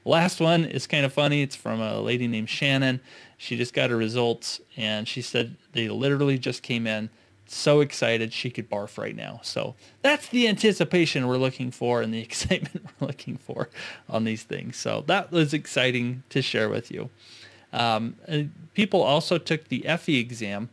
Last 0.04 0.40
one 0.40 0.66
is 0.66 0.86
kind 0.86 1.06
of 1.06 1.12
funny. 1.14 1.40
It's 1.40 1.56
from 1.56 1.80
a 1.80 1.98
lady 2.02 2.28
named 2.28 2.50
Shannon. 2.50 3.00
She 3.38 3.56
just 3.56 3.72
got 3.72 3.88
her 3.88 3.96
results 3.96 4.60
and 4.76 5.08
she 5.08 5.22
said 5.22 5.56
they 5.72 5.88
literally 5.88 6.36
just 6.36 6.62
came 6.62 6.86
in. 6.86 7.08
So 7.46 7.80
excited 7.80 8.34
she 8.34 8.50
could 8.50 8.68
barf 8.68 8.98
right 8.98 9.16
now. 9.16 9.40
So 9.42 9.74
that's 10.02 10.28
the 10.28 10.48
anticipation 10.48 11.26
we're 11.26 11.38
looking 11.38 11.70
for 11.70 12.02
and 12.02 12.12
the 12.12 12.20
excitement 12.28 12.84
we're 13.00 13.06
looking 13.06 13.38
for 13.38 13.70
on 14.10 14.24
these 14.24 14.42
things. 14.42 14.76
So 14.76 15.02
that 15.06 15.32
was 15.32 15.54
exciting 15.54 16.24
to 16.28 16.42
share 16.42 16.68
with 16.68 16.90
you. 16.90 17.08
Um, 17.72 18.16
people 18.74 19.00
also 19.00 19.38
took 19.38 19.68
the 19.68 19.86
FE 19.98 20.18
exam 20.18 20.68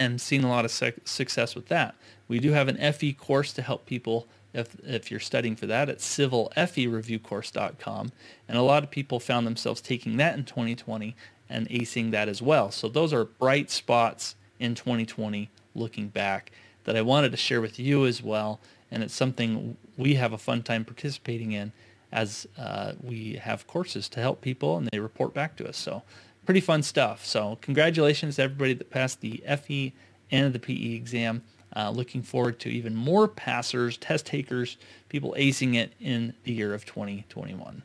and 0.00 0.20
seen 0.20 0.42
a 0.42 0.48
lot 0.48 0.64
of 0.64 0.72
success 1.04 1.54
with 1.54 1.68
that. 1.68 1.94
We 2.26 2.40
do 2.40 2.50
have 2.52 2.68
an 2.68 2.92
FE 2.92 3.12
course 3.12 3.52
to 3.52 3.62
help 3.62 3.84
people 3.84 4.26
if, 4.54 4.74
if 4.82 5.10
you're 5.10 5.20
studying 5.20 5.54
for 5.54 5.66
that 5.66 5.90
at 5.90 5.98
civilfereviewcourse.com. 5.98 8.12
And 8.48 8.58
a 8.58 8.62
lot 8.62 8.82
of 8.82 8.90
people 8.90 9.20
found 9.20 9.46
themselves 9.46 9.82
taking 9.82 10.16
that 10.16 10.38
in 10.38 10.46
2020 10.46 11.14
and 11.50 11.68
acing 11.68 12.12
that 12.12 12.30
as 12.30 12.40
well. 12.40 12.70
So 12.70 12.88
those 12.88 13.12
are 13.12 13.26
bright 13.26 13.70
spots 13.70 14.36
in 14.58 14.74
2020 14.74 15.50
looking 15.74 16.08
back 16.08 16.50
that 16.84 16.96
I 16.96 17.02
wanted 17.02 17.32
to 17.32 17.36
share 17.36 17.60
with 17.60 17.78
you 17.78 18.06
as 18.06 18.22
well. 18.22 18.58
And 18.90 19.02
it's 19.02 19.14
something 19.14 19.76
we 19.98 20.14
have 20.14 20.32
a 20.32 20.38
fun 20.38 20.62
time 20.62 20.86
participating 20.86 21.52
in 21.52 21.72
as 22.10 22.48
uh, 22.58 22.92
we 23.02 23.34
have 23.34 23.66
courses 23.66 24.08
to 24.08 24.20
help 24.20 24.40
people 24.40 24.78
and 24.78 24.88
they 24.90 24.98
report 24.98 25.34
back 25.34 25.56
to 25.56 25.68
us. 25.68 25.76
So 25.76 26.04
pretty 26.50 26.60
fun 26.60 26.82
stuff. 26.82 27.24
So 27.24 27.58
congratulations 27.60 28.34
to 28.34 28.42
everybody 28.42 28.74
that 28.74 28.90
passed 28.90 29.20
the 29.20 29.40
FE 29.62 29.92
and 30.32 30.52
the 30.52 30.58
PE 30.58 30.96
exam. 30.96 31.44
Uh, 31.76 31.90
looking 31.90 32.22
forward 32.22 32.58
to 32.58 32.68
even 32.68 32.92
more 32.92 33.28
passers, 33.28 33.96
test 33.96 34.26
takers, 34.26 34.76
people 35.08 35.32
acing 35.38 35.76
it 35.76 35.92
in 36.00 36.34
the 36.42 36.50
year 36.50 36.74
of 36.74 36.84
2021. 36.84 37.84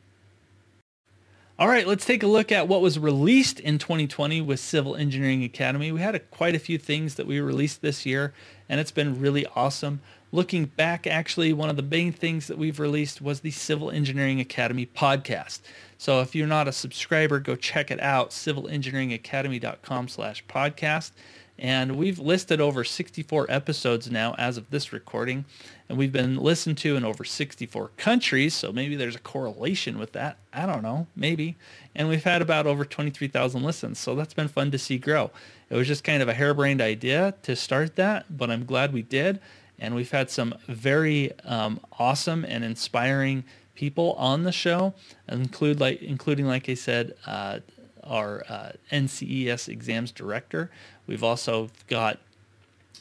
All 1.60 1.67
right, 1.67 1.86
let's 1.86 2.05
take 2.05 2.24
a 2.24 2.27
look 2.27 2.51
at 2.51 2.67
what 2.67 2.81
was 2.81 2.98
released 2.98 3.60
in 3.60 3.77
2020 3.77 4.41
with 4.41 4.60
Civil 4.60 4.95
Engineering 4.95 5.43
Academy. 5.43 5.91
We 5.91 6.01
had 6.01 6.15
a, 6.15 6.19
quite 6.19 6.55
a 6.55 6.60
few 6.60 6.79
things 6.79 7.13
that 7.15 7.27
we 7.27 7.39
released 7.39 7.84
this 7.84 8.03
year, 8.03 8.34
and 8.67 8.79
it's 8.79 8.89
been 8.89 9.22
really 9.22 9.45
awesome. 9.55 10.01
Looking 10.36 10.65
back, 10.65 11.08
actually, 11.08 11.54
one 11.54 11.70
of 11.70 11.77
the 11.77 11.82
main 11.82 12.12
things 12.12 12.48
that 12.48 12.58
we've 12.58 12.77
released 12.77 13.22
was 13.22 13.39
the 13.39 13.51
Civil 13.51 13.89
Engineering 13.89 14.42
Academy 14.42 14.86
podcast. 14.86 15.62
So 15.98 16.20
if 16.20 16.36
you're 16.36 16.46
not 16.46 16.68
a 16.68 16.74
subscriber, 16.74 17.39
go 17.39 17.56
check 17.56 17.89
it 17.89 18.01
out, 18.01 18.32
civilengineeringacademy.com 18.32 20.10
slash 20.10 20.44
podcast. 20.48 21.12
And 21.58 21.96
we've 21.96 22.20
listed 22.20 22.60
over 22.60 22.84
64 22.84 23.46
episodes 23.48 24.12
now 24.12 24.36
as 24.38 24.58
of 24.58 24.70
this 24.72 24.92
recording. 24.92 25.46
And 25.88 25.98
we've 25.98 26.12
been 26.12 26.36
listened 26.36 26.80
to 26.80 26.98
in 26.98 27.06
over 27.06 27.24
64 27.24 27.92
countries. 27.96 28.54
So 28.54 28.74
maybe 28.74 28.98
there's 28.98 29.15
a 29.15 29.20
correlation 29.20 29.98
with 29.98 30.12
that. 30.12 30.38
I 30.51 30.65
don't 30.65 30.84
know. 30.84 31.08
Maybe. 31.15 31.56
And 31.96 32.10
we've 32.10 32.25
had 32.25 32.42
about 32.42 32.68
over 32.68 32.84
23,000 32.84 33.63
listens. 33.63 34.00
So 34.00 34.15
that's 34.15 34.34
been 34.34 34.50
fun 34.50 34.70
to 34.72 34.77
see 34.77 34.98
grow. 34.98 35.32
It 35.70 35.77
was 35.77 35.88
just 35.88 36.04
kind 36.04 36.22
of 36.22 36.27
a 36.27 36.34
harebrained 36.34 36.82
idea 36.82 37.36
to 37.44 37.56
start 37.56 37.96
that, 37.96 38.38
but 38.38 38.51
I'm 38.51 38.65
glad 38.65 38.92
we 38.92 39.01
did. 39.01 39.39
And 39.79 39.96
we've 39.96 40.12
had 40.12 40.29
some 40.29 40.55
very 40.67 41.32
um, 41.44 41.79
awesome 42.00 42.46
and 42.46 42.63
inspiring 42.63 43.44
people 43.75 44.13
on 44.13 44.44
the 44.44 44.51
show, 44.51 44.94
include 45.27 45.79
like 45.79 46.01
including 46.01 46.48
like 46.48 46.70
I 46.70 46.75
said, 46.75 47.15
uh, 47.25 47.60
our 48.03 48.44
uh, 48.48 48.72
NCEES 48.91 49.67
exams 49.67 50.12
director. 50.12 50.72
We've 51.08 51.24
also 51.24 51.70
got 51.88 52.20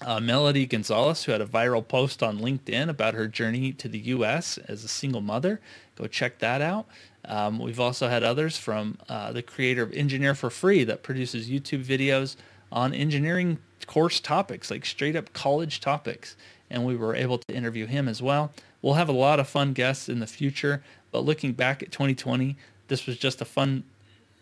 uh, 0.03 0.21
Melody 0.21 0.67
Gonzalez, 0.67 1.25
who 1.25 1.33
had 1.33 1.41
a 1.41 1.47
viral 1.47 1.87
post 1.87 2.23
on 2.23 2.39
LinkedIn 2.39 2.89
about 2.89 3.15
her 3.15 3.29
journey 3.29 3.73
to 3.73 3.89
the 3.89 3.99
U.S. 3.99 4.59
as 4.69 4.85
a 4.85 4.89
single 4.89 5.21
mother. 5.21 5.61
Go 5.97 6.07
check 6.07 6.39
that 6.39 6.61
out. 6.61 6.87
Um, 7.25 7.59
we've 7.59 7.81
also 7.81 8.09
had 8.09 8.23
others 8.23 8.59
from 8.59 8.99
uh, 9.09 9.33
the 9.33 9.43
creator 9.43 9.83
of 9.83 9.91
Engineer4Free 9.93 10.87
that 10.87 11.03
produces 11.03 11.49
YouTube 11.49 11.85
videos 11.85 12.37
on 12.71 12.93
engineering 12.93 13.59
course 13.87 14.21
topics, 14.21 14.71
like 14.71 14.85
straight 14.85 15.17
up 15.17 15.33
college 15.33 15.81
topics. 15.81 16.37
And 16.75 16.85
we 16.85 16.97
were 16.97 17.15
able 17.15 17.39
to 17.39 17.55
interview 17.55 17.87
him 17.87 18.09
as 18.09 18.21
well. 18.21 18.53
We'll 18.83 18.95
have 18.95 19.09
a 19.09 19.13
lot 19.13 19.39
of 19.39 19.49
fun 19.49 19.75
guests 19.75 20.09
in 20.09 20.19
the 20.19 20.27
future, 20.27 20.83
but 21.13 21.25
looking 21.25 21.53
back 21.53 21.83
at 21.83 21.93
2020, 21.93 22.57
this 22.89 23.07
was 23.07 23.17
just 23.17 23.41
a 23.41 23.45
fun 23.45 23.85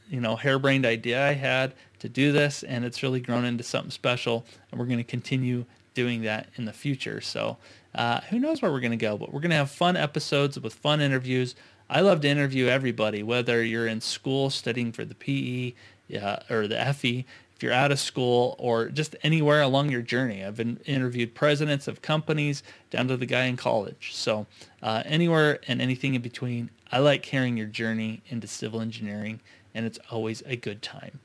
you 0.09 0.21
know, 0.21 0.37
harebrained 0.37 0.85
idea 0.85 1.27
I 1.27 1.33
had 1.33 1.73
to 2.01 2.09
do 2.09 2.33
this, 2.33 2.63
and 2.63 2.85
it's 2.85 3.03
really 3.03 3.21
grown 3.21 3.45
into 3.45 3.65
something 3.65 3.91
special, 3.91 4.45
and 4.71 4.79
we're 4.79 4.87
going 4.87 4.99
to 4.99 5.05
continue 5.05 5.65
doing 5.95 6.23
that 6.23 6.49
in 6.57 6.65
the 6.65 6.73
future. 6.73 7.21
So 7.21 7.57
uh, 7.95 8.21
who 8.23 8.39
knows 8.39 8.63
where 8.63 8.73
we're 8.73 8.81
going 8.81 8.93
to 8.93 8.97
go, 8.97 9.17
but 9.17 9.33
we're 9.33 9.41
going 9.41 9.51
to 9.51 9.57
have 9.57 9.71
fun 9.71 9.97
episodes 9.97 10.59
with 10.59 10.75
fun 10.75 11.01
interviews. 11.01 11.55
I 11.89 12.01
love 12.01 12.21
to 12.23 12.29
interview 12.29 12.67
everybody, 12.67 13.23
whether 13.23 13.63
you're 13.63 13.87
in 13.87 14.01
school 14.01 14.51
studying 14.51 14.93
for 14.93 15.05
the 15.05 15.15
PE 15.15 15.75
uh, 16.19 16.37
or 16.51 16.67
the 16.67 16.93
FE, 16.95 17.25
you're 17.63 17.73
out 17.73 17.93
of 17.93 17.99
school 17.99 18.57
or 18.59 18.89
just 18.89 19.17
anywhere 19.23 19.63
along 19.63 19.91
your 19.91 20.03
journey. 20.03 20.45
I've 20.45 20.57
been 20.57 20.81
interviewed 20.85 21.35
presidents 21.35 21.89
of 21.89 22.03
companies 22.03 22.63
down 22.91 23.09
to 23.09 23.17
the 23.17 23.27
guy 23.27 23.45
in 23.45 23.57
college. 23.57 24.11
So 24.15 24.47
uh, 24.83 25.03
anywhere 25.05 25.61
and 25.69 25.81
anything 25.81 26.15
in 26.15 26.23
between, 26.23 26.71
I 26.91 26.99
like 26.99 27.25
hearing 27.25 27.57
your 27.57 27.67
journey 27.67 28.23
into 28.29 28.47
civil 28.47 28.81
engineering 28.81 29.41
and 29.75 29.87
it's 29.87 29.99
always 30.11 30.43
a 30.47 30.57
good 30.57 30.83
time. 30.83 31.21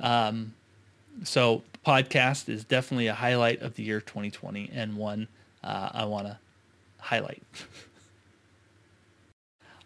Um, 0.00 0.54
so 1.24 1.62
podcast 1.86 2.48
is 2.48 2.64
definitely 2.64 3.06
a 3.06 3.14
highlight 3.14 3.62
of 3.62 3.74
the 3.74 3.82
year 3.82 4.00
2020 4.00 4.70
and 4.74 4.96
one 4.96 5.28
uh, 5.64 5.90
I 5.92 6.04
want 6.04 6.26
to 6.26 6.38
highlight. 6.98 7.42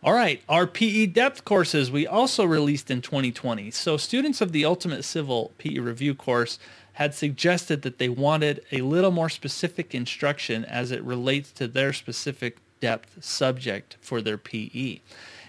All 0.02 0.14
right, 0.14 0.40
our 0.48 0.66
PE 0.66 1.06
depth 1.06 1.44
courses 1.44 1.90
we 1.90 2.06
also 2.06 2.46
released 2.46 2.90
in 2.90 3.02
2020. 3.02 3.70
So 3.70 3.98
students 3.98 4.40
of 4.40 4.50
the 4.50 4.64
Ultimate 4.64 5.02
Civil 5.02 5.52
PE 5.58 5.78
Review 5.78 6.14
course 6.14 6.58
had 6.94 7.14
suggested 7.14 7.82
that 7.82 7.98
they 7.98 8.08
wanted 8.08 8.64
a 8.72 8.80
little 8.80 9.10
more 9.10 9.28
specific 9.28 9.94
instruction 9.94 10.64
as 10.64 10.90
it 10.90 11.02
relates 11.04 11.52
to 11.52 11.68
their 11.68 11.92
specific 11.92 12.56
depth 12.80 13.22
subject 13.22 13.98
for 14.00 14.22
their 14.22 14.38
PE. 14.38 15.00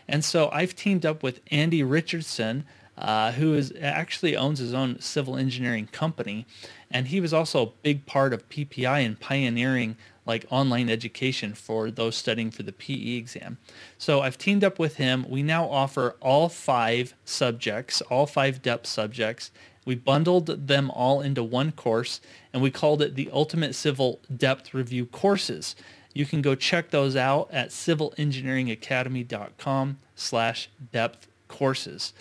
And 0.05 0.25
so 0.25 0.49
I've 0.51 0.75
teamed 0.75 1.05
up 1.05 1.23
with 1.23 1.39
Andy 1.49 1.81
Richardson, 1.81 2.65
uh, 2.97 3.31
who 3.31 3.53
is 3.53 3.73
actually 3.81 4.35
owns 4.35 4.59
his 4.59 4.73
own 4.73 4.99
civil 4.99 5.37
engineering 5.37 5.87
company, 5.93 6.45
and 6.91 7.07
he 7.07 7.21
was 7.21 7.33
also 7.33 7.65
a 7.65 7.71
big 7.83 8.05
part 8.05 8.33
of 8.33 8.49
PPI 8.49 9.05
and 9.05 9.17
pioneering 9.17 9.95
like 10.25 10.45
online 10.49 10.89
education 10.89 11.53
for 11.53 11.91
those 11.91 12.15
studying 12.15 12.49
for 12.51 12.63
the 12.63 12.71
PE 12.71 13.17
exam. 13.17 13.57
So 13.97 14.21
I've 14.21 14.37
teamed 14.37 14.63
up 14.63 14.79
with 14.79 14.95
him. 14.97 15.25
We 15.27 15.43
now 15.43 15.67
offer 15.67 16.15
all 16.19 16.47
five 16.49 17.15
subjects, 17.25 18.01
all 18.01 18.27
five 18.27 18.61
depth 18.61 18.87
subjects. 18.87 19.51
We 19.85 19.95
bundled 19.95 20.67
them 20.67 20.91
all 20.91 21.21
into 21.21 21.43
one 21.43 21.71
course 21.71 22.21
and 22.53 22.61
we 22.61 22.69
called 22.69 23.01
it 23.01 23.15
the 23.15 23.31
Ultimate 23.33 23.73
Civil 23.73 24.19
Depth 24.35 24.73
Review 24.73 25.05
Courses. 25.07 25.75
You 26.13 26.25
can 26.25 26.41
go 26.41 26.55
check 26.55 26.89
those 26.91 27.15
out 27.15 27.47
at 27.51 27.69
civilengineeringacademy.com 27.69 29.97
slash 30.15 30.69
depth 30.91 31.29
courses. 31.47 32.11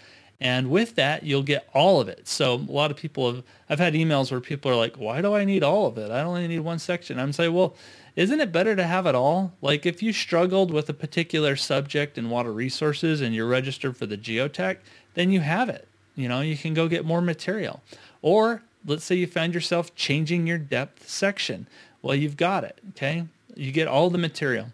And 0.41 0.71
with 0.71 0.95
that, 0.95 1.23
you'll 1.23 1.43
get 1.43 1.69
all 1.75 2.01
of 2.01 2.09
it. 2.09 2.27
So 2.27 2.55
a 2.55 2.73
lot 2.73 2.91
of 2.91 2.97
people 2.97 3.31
have, 3.31 3.45
I've 3.69 3.79
had 3.79 3.93
emails 3.93 4.31
where 4.31 4.41
people 4.41 4.71
are 4.71 4.77
like, 4.77 4.97
why 4.97 5.21
do 5.21 5.35
I 5.35 5.45
need 5.45 5.63
all 5.63 5.87
of 5.87 5.99
it? 5.99 6.11
I 6.11 6.23
only 6.23 6.49
need 6.49 6.61
one 6.61 6.79
section. 6.79 7.19
I'm 7.19 7.33
saying, 7.33 7.53
well, 7.53 7.77
isn't 8.17 8.41
it 8.41 8.51
better 8.51 8.75
to 8.75 8.85
have 8.85 9.07
it 9.07 9.15
all? 9.15 9.53
Like 9.61 9.85
if 9.85 10.03
you 10.03 10.13
struggled 10.13 10.71
with 10.73 10.89
a 10.89 10.95
particular 10.95 11.57
subject 11.57 12.17
in 12.17 12.31
water 12.31 12.53
resources 12.53 13.21
and 13.21 13.35
you're 13.35 13.47
registered 13.47 13.97
for 13.97 14.07
the 14.07 14.17
geotech, 14.17 14.79
then 15.15 15.31
you 15.31 15.41
have 15.41 15.69
it. 15.69 15.87
You 16.17 16.29
know, 16.29 16.41
you 16.41 16.57
can 16.57 16.73
go 16.73 16.89
get 16.89 17.05
more 17.05 17.21
material. 17.21 17.83
Or 18.23 18.63
let's 18.87 19.05
say 19.05 19.17
you 19.17 19.27
found 19.27 19.55
yourself 19.55 19.95
changing 19.95 20.47
your 20.47 20.59
depth 20.59 21.09
section. 21.09 21.67
Well, 22.03 22.15
you've 22.15 22.39
got 22.39 22.65
it. 22.65 22.79
Okay. 22.91 23.27
You 23.55 23.73
get 23.73 23.89
all 23.89 24.09
the 24.09 24.19
material. 24.19 24.69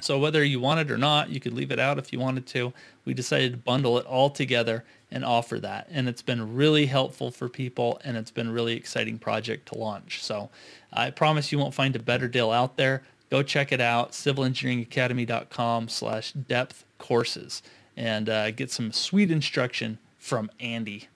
So 0.00 0.18
whether 0.18 0.44
you 0.44 0.60
want 0.60 0.80
it 0.80 0.90
or 0.90 0.98
not, 0.98 1.30
you 1.30 1.40
could 1.40 1.54
leave 1.54 1.72
it 1.72 1.78
out 1.78 1.98
if 1.98 2.12
you 2.12 2.20
wanted 2.20 2.46
to. 2.48 2.72
We 3.04 3.14
decided 3.14 3.52
to 3.52 3.58
bundle 3.58 3.98
it 3.98 4.06
all 4.06 4.30
together 4.30 4.84
and 5.10 5.24
offer 5.24 5.58
that. 5.60 5.88
And 5.90 6.08
it's 6.08 6.22
been 6.22 6.54
really 6.54 6.86
helpful 6.86 7.30
for 7.30 7.48
people 7.48 8.00
and 8.04 8.16
it's 8.16 8.30
been 8.30 8.48
a 8.48 8.52
really 8.52 8.74
exciting 8.74 9.18
project 9.18 9.68
to 9.68 9.78
launch. 9.78 10.22
So 10.22 10.50
I 10.92 11.10
promise 11.10 11.50
you 11.50 11.58
won't 11.58 11.74
find 11.74 11.96
a 11.96 12.00
better 12.00 12.28
deal 12.28 12.50
out 12.50 12.76
there. 12.76 13.02
Go 13.30 13.42
check 13.42 13.72
it 13.72 13.80
out, 13.80 14.12
civilengineeringacademy.com 14.12 15.88
slash 15.88 16.32
depth 16.32 16.84
courses 16.98 17.62
and 17.96 18.28
uh, 18.28 18.50
get 18.52 18.70
some 18.70 18.92
sweet 18.92 19.30
instruction 19.30 19.98
from 20.18 20.50
Andy. 20.60 21.08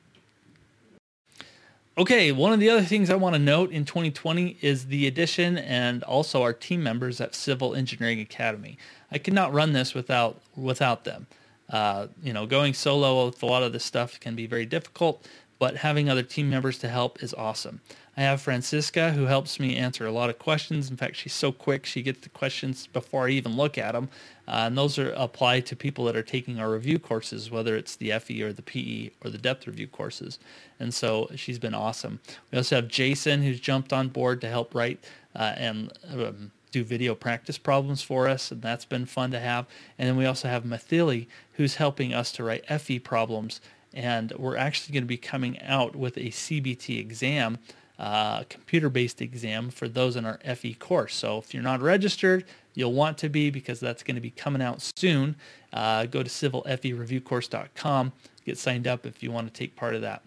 Okay, 1.99 2.33
one 2.33 2.55
of 2.55 2.61
the 2.61 2.71
other 2.71 2.85
things 2.85 3.11
I 3.11 3.17
want 3.17 3.35
to 3.35 3.39
note 3.39 3.71
in 3.71 3.85
2020 3.85 4.57
is 4.63 4.87
the 4.87 5.07
addition 5.07 5.59
and 5.59 6.03
also 6.05 6.41
our 6.41 6.55
team 6.55 6.83
members 6.83 7.21
at 7.21 7.35
Civil 7.35 7.75
Engineering 7.75 8.19
Academy. 8.19 8.79
I 9.11 9.19
could 9.19 9.35
not 9.35 9.53
run 9.53 9.75
this 9.75 9.93
without 9.93 10.41
without 10.57 11.05
them. 11.05 11.27
Uh, 11.69 12.07
you 12.23 12.33
know, 12.33 12.47
going 12.47 12.73
solo 12.73 13.27
with 13.27 13.43
a 13.43 13.47
lot 13.47 13.63
of 13.63 13.75
this 13.75 13.85
stuff 13.85 14.19
can 14.19 14.35
be 14.35 14.47
very 14.47 14.65
difficult, 14.65 15.29
but 15.63 15.77
having 15.77 16.11
other 16.11 16.25
team 16.25 16.51
members 16.51 16.77
to 16.77 16.89
help 16.89 17.23
is 17.23 17.33
awesome. 17.35 17.81
I 18.17 18.23
have 18.23 18.43
Francisca 18.43 19.13
who 19.13 19.27
helps 19.27 19.61
me 19.61 19.77
answer 19.77 20.05
a 20.05 20.11
lot 20.11 20.29
of 20.29 20.41
questions. 20.41 20.91
In 20.91 20.97
fact, 20.97 21.15
she's 21.15 21.33
so 21.33 21.53
quick, 21.53 21.87
she 21.87 22.03
gets 22.03 22.19
the 22.19 22.31
questions 22.31 22.89
before 22.89 23.29
I 23.29 23.31
even 23.31 23.57
look 23.57 23.79
at 23.79 23.93
them. 23.93 24.09
Uh, 24.49 24.65
and 24.67 24.77
those 24.77 24.99
are 24.99 25.13
apply 25.13 25.61
to 25.61 25.77
people 25.77 26.05
that 26.07 26.17
are 26.17 26.23
taking 26.25 26.59
our 26.59 26.69
review 26.69 26.99
courses, 26.99 27.49
whether 27.49 27.77
it's 27.77 27.95
the 27.95 28.11
FE 28.19 28.43
or 28.43 28.53
the 28.53 28.61
PE 28.61 29.11
or 29.23 29.31
the 29.31 29.39
depth 29.39 29.69
review 29.69 29.87
courses. 29.87 30.41
And 30.81 30.93
so 30.93 31.31
she's 31.37 31.61
been 31.61 31.75
awesome. 31.75 32.19
We 32.51 32.59
also 32.59 32.75
have 32.75 32.89
Jason 32.89 33.45
who's 33.45 33.61
jumped 33.61 33.93
on 33.93 34.09
board 34.09 34.41
to 34.41 34.49
help 34.49 34.75
write 34.75 34.99
uh, 35.37 35.55
and 35.57 35.93
um, 36.13 36.51
do 36.73 36.83
video 36.83 37.15
practice 37.15 37.57
problems 37.57 38.03
for 38.03 38.27
us, 38.27 38.51
and 38.51 38.63
that's 38.63 38.85
been 38.85 39.07
fun 39.07 39.31
to 39.31 39.39
have. 39.39 39.67
And 39.97 40.09
then 40.09 40.17
we 40.17 40.27
also 40.27 40.49
have 40.49 40.65
Mathili 40.65 41.29
who's 41.53 41.77
helping 41.77 42.13
us 42.13 42.33
to 42.33 42.43
write 42.43 42.67
FE 42.67 42.99
problems. 42.99 43.61
And 43.95 44.33
we're 44.33 44.57
actually 44.57 44.95
going 44.95 45.05
to 45.05 45.09
be 45.09 45.17
coming 45.17 45.61
out 45.61 45.95
with 45.95 46.17
a 46.17 46.29
CBT 46.29 46.99
exam 46.99 47.59
uh, 48.03 48.43
computer-based 48.49 49.23
exam 49.23 49.71
for 49.71 49.89
those 49.89 50.17
in 50.17 50.25
our 50.25 50.39
FE 50.57 50.75
course. 50.75 51.15
So 51.15 51.39
if 51.39 51.55
you're 51.55 51.63
not 51.63 51.81
registered, 51.81 52.45
you'll 52.75 52.93
want 52.93 53.17
to 53.19 53.29
be 53.29 53.49
because 53.49 53.79
that's 53.79 54.03
going 54.03 54.17
to 54.17 54.21
be 54.21 54.31
coming 54.31 54.61
out 54.61 54.83
soon. 54.97 55.37
Uh, 55.73 56.07
go 56.07 56.23
to 56.23 56.29
civilfereviewcourse.com, 56.29 58.13
get 58.45 58.59
signed 58.59 58.89
up 58.89 59.07
if 59.07 59.23
you 59.23 59.31
want 59.31 59.47
to 59.47 59.53
take 59.53 59.77
part 59.77 59.95
of 59.95 60.01
that. 60.01 60.23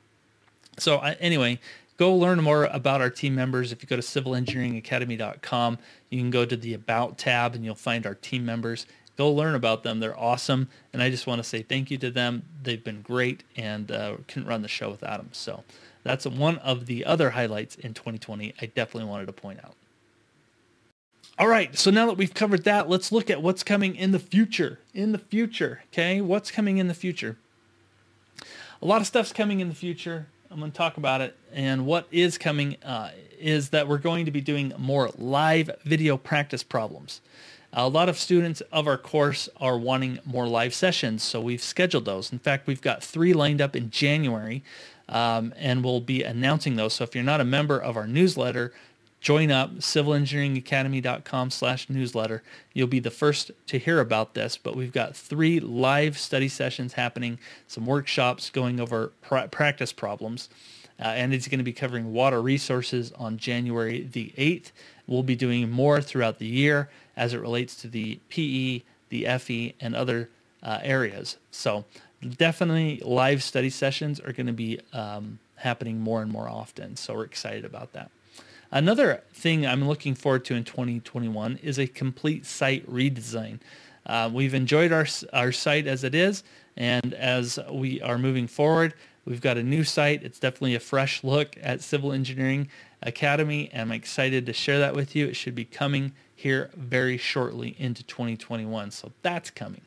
So 0.78 0.98
uh, 0.98 1.16
anyway, 1.20 1.60
go 1.98 2.16
learn 2.16 2.42
more 2.42 2.66
about 2.66 3.02
our 3.02 3.10
team 3.10 3.36
members. 3.36 3.74
If 3.74 3.84
you 3.84 3.90
go 3.90 3.98
to 3.98 4.02
civilengineeringacademy.com, 4.02 5.78
you 6.10 6.20
can 6.20 6.30
go 6.30 6.46
to 6.46 6.56
the 6.56 6.74
About 6.74 7.18
tab 7.18 7.56
and 7.56 7.66
you'll 7.66 7.76
find 7.76 8.06
our 8.06 8.16
team 8.16 8.46
members. 8.46 8.86
Go 9.18 9.32
learn 9.32 9.56
about 9.56 9.84
them. 9.84 10.00
They're 10.00 10.20
awesome. 10.20 10.68
And 10.92 11.02
I 11.02 11.10
just 11.10 11.28
want 11.28 11.40
to 11.40 11.44
say 11.44 11.62
thank 11.62 11.90
you 11.90 11.98
to 12.00 12.12
them. 12.12 12.44
They've 12.62 12.84
been 12.84 13.02
great 13.02 13.44
and 13.56 13.92
uh, 13.92 14.18
couldn't 14.28 14.48
run 14.48 14.62
the 14.62 14.68
show 14.68 14.90
without 14.90 15.18
them. 15.18 15.30
So 15.32 15.64
that's 16.04 16.26
one 16.26 16.58
of 16.60 16.86
the 16.86 17.06
other 17.06 17.32
highlights 17.32 17.76
in 17.76 17.94
2020 17.94 18.54
I 18.62 18.66
definitely 18.68 19.10
wanted 19.10 19.28
to 19.28 19.34
point 19.34 19.60
out. 19.64 19.76
All 21.38 21.48
right, 21.48 21.78
so 21.78 21.92
now 21.92 22.06
that 22.06 22.16
we've 22.16 22.34
covered 22.34 22.64
that, 22.64 22.88
let's 22.88 23.12
look 23.12 23.30
at 23.30 23.42
what's 23.42 23.62
coming 23.62 23.98
in 23.98 24.12
the 24.12 24.20
future. 24.20 24.80
In 24.94 25.12
the 25.12 25.18
future, 25.18 25.84
okay? 25.92 26.22
What's 26.22 26.50
coming 26.50 26.78
in 26.78 26.88
the 26.88 26.94
future? 26.94 27.36
A 28.82 28.86
lot 28.86 29.02
of 29.02 29.08
stuff's 29.08 29.34
coming 29.34 29.60
in 29.60 29.68
the 29.68 29.76
future. 29.76 30.28
I'm 30.50 30.60
going 30.60 30.72
to 30.72 30.78
talk 30.78 30.96
about 30.96 31.20
it. 31.20 31.36
And 31.52 31.86
what 31.86 32.08
is 32.10 32.38
coming 32.38 32.78
uh, 32.86 33.10
is 33.38 33.70
that 33.70 33.90
we're 33.90 33.98
going 33.98 34.26
to 34.26 34.32
be 34.32 34.40
doing 34.40 34.72
more 34.78 35.10
live 35.18 35.70
video 35.84 36.16
practice 36.16 36.64
problems. 36.64 37.20
A 37.78 37.90
lot 37.90 38.08
of 38.08 38.18
students 38.18 38.62
of 38.72 38.88
our 38.88 38.98
course 38.98 39.50
are 39.60 39.78
wanting 39.78 40.20
more 40.24 40.48
live 40.48 40.74
sessions, 40.74 41.24
so 41.24 41.42
we've 41.42 41.62
scheduled 41.62 42.06
those. 42.06 42.32
In 42.32 42.40
fact, 42.40 42.68
we've 42.68 42.82
got 42.82 43.04
three 43.04 43.34
lined 43.34 43.60
up 43.60 43.76
in 43.76 43.92
January 43.92 44.64
um, 45.10 45.54
and 45.58 45.84
we'll 45.84 46.00
be 46.00 46.24
announcing 46.24 46.78
those. 46.78 46.94
So 46.94 47.04
if 47.04 47.14
you're 47.14 47.24
not 47.26 47.42
a 47.42 47.46
member 47.46 47.78
of 47.78 47.98
our 47.98 48.08
newsletter, 48.08 48.72
join 49.20 49.52
up 49.52 49.76
civilengineeringacademy.com 49.76 51.50
slash 51.50 51.90
newsletter 51.90 52.44
you'll 52.74 52.86
be 52.86 53.00
the 53.00 53.10
first 53.10 53.50
to 53.66 53.80
hear 53.80 54.00
about 54.00 54.36
this 54.36 54.56
but 54.56 54.76
we've 54.76 54.92
got 54.92 55.16
three 55.16 55.60
live 55.60 56.16
study 56.16 56.48
sessions 56.48 56.94
happening 56.94 57.40
some 57.66 57.88
workshops 57.88 58.52
going 58.52 58.80
over 58.80 59.12
pra- 59.24 59.48
practice 59.48 59.92
problems 59.92 60.48
uh, 61.00 61.06
and 61.06 61.34
it's 61.34 61.48
going 61.48 61.58
to 61.58 61.64
be 61.64 61.74
covering 61.74 62.14
water 62.14 62.40
resources 62.40 63.12
on 63.14 63.36
january 63.36 64.08
the 64.12 64.32
8th 64.38 64.72
we'll 65.08 65.24
be 65.24 65.36
doing 65.36 65.72
more 65.72 66.02
throughout 66.02 66.38
the 66.38 66.46
year 66.46 66.88
as 67.16 67.34
it 67.34 67.42
relates 67.42 67.76
to 67.76 67.88
the 67.88 68.20
pe 68.30 68.82
the 69.10 69.26
fe 69.40 69.76
and 69.80 69.96
other 69.96 70.30
uh, 70.64 70.80
areas 70.82 71.38
so 71.52 71.86
definitely 72.38 73.02
live 73.06 73.44
study 73.44 73.70
sessions 73.70 74.20
are 74.20 74.32
going 74.32 74.48
to 74.48 74.54
be 74.54 74.80
um, 74.94 75.40
happening 75.58 76.00
more 76.00 76.22
and 76.22 76.32
more 76.32 76.50
often 76.50 76.96
so 76.96 77.14
we're 77.14 77.24
excited 77.24 77.66
about 77.66 77.94
that 77.94 78.10
Another 78.72 79.24
thing 79.34 79.66
I'm 79.66 79.88
looking 79.88 80.16
forward 80.16 80.44
to 80.46 80.56
in 80.56 80.64
2021 80.64 81.60
is 81.64 81.78
a 81.78 81.88
complete 81.88 82.46
site 82.46 82.86
redesign. 82.92 83.60
Uh, 84.06 84.30
we've 84.32 84.54
enjoyed 84.54 84.92
our, 84.92 85.08
our 85.34 85.52
site 85.52 85.88
as 85.88 86.04
it 86.04 86.14
is, 86.14 86.44
and 86.76 87.14
as 87.14 87.58
we 87.72 88.02
are 88.02 88.18
moving 88.18 88.48
forward, 88.48 88.94
we've 89.24 89.40
got 89.40 89.58
a 89.58 89.64
new 89.64 89.84
site. 89.84 90.24
It's 90.24 90.40
definitely 90.40 90.76
a 90.76 90.80
fresh 90.80 91.24
look 91.24 91.56
at 91.62 91.82
Civil 91.82 92.12
Engineering 92.12 92.68
Academy, 93.02 93.70
and 93.72 93.84
I'm 93.84 93.92
excited 93.92 94.46
to 94.48 94.54
share 94.54 94.80
that 94.80 94.94
with 94.94 95.16
you. 95.16 95.28
It 95.28 95.36
should 95.36 95.56
be 95.56 95.66
coming 95.66 96.12
here 96.36 96.70
very 96.76 97.18
shortly 97.18 97.76
into 97.80 98.04
2021, 98.04 98.92
so 98.92 99.12
that's 99.22 99.50
coming. 99.50 99.82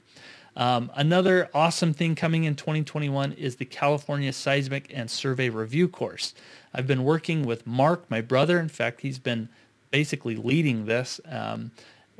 Um, 0.56 0.90
another 0.96 1.48
awesome 1.54 1.94
thing 1.94 2.16
coming 2.16 2.42
in 2.42 2.56
2021 2.56 3.32
is 3.34 3.56
the 3.56 3.64
California 3.64 4.32
Seismic 4.32 4.90
and 4.92 5.08
Survey 5.08 5.50
Review 5.50 5.86
course. 5.86 6.34
I've 6.74 6.86
been 6.86 7.04
working 7.04 7.46
with 7.46 7.64
Mark, 7.64 8.10
my 8.10 8.20
brother. 8.20 8.58
In 8.58 8.68
fact, 8.68 9.02
he's 9.02 9.20
been 9.20 9.48
basically 9.92 10.34
leading 10.34 10.86
this 10.86 11.20
um, 11.26 11.70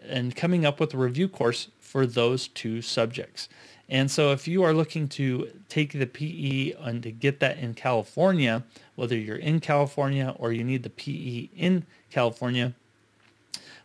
and 0.02 0.37
coming 0.37 0.64
up 0.64 0.78
with 0.78 0.94
a 0.94 0.97
review 0.97 1.28
course 1.28 1.68
for 1.80 2.06
those 2.06 2.47
two 2.49 2.80
subjects. 2.80 3.49
And 3.88 4.11
so 4.11 4.32
if 4.32 4.47
you 4.47 4.62
are 4.62 4.75
looking 4.75 5.08
to 5.08 5.50
take 5.68 5.92
the 5.92 6.06
PE 6.06 6.73
and 6.78 7.02
to 7.02 7.11
get 7.11 7.40
that 7.40 7.58
in 7.58 7.75
California, 7.75 8.62
whether 8.94 9.16
you're 9.16 9.37
in 9.37 9.61
California 9.61 10.35
or 10.38 10.52
you 10.52 10.62
need 10.62 10.82
the 10.82 10.90
PE 10.90 11.49
in 11.56 11.87
California, 12.11 12.75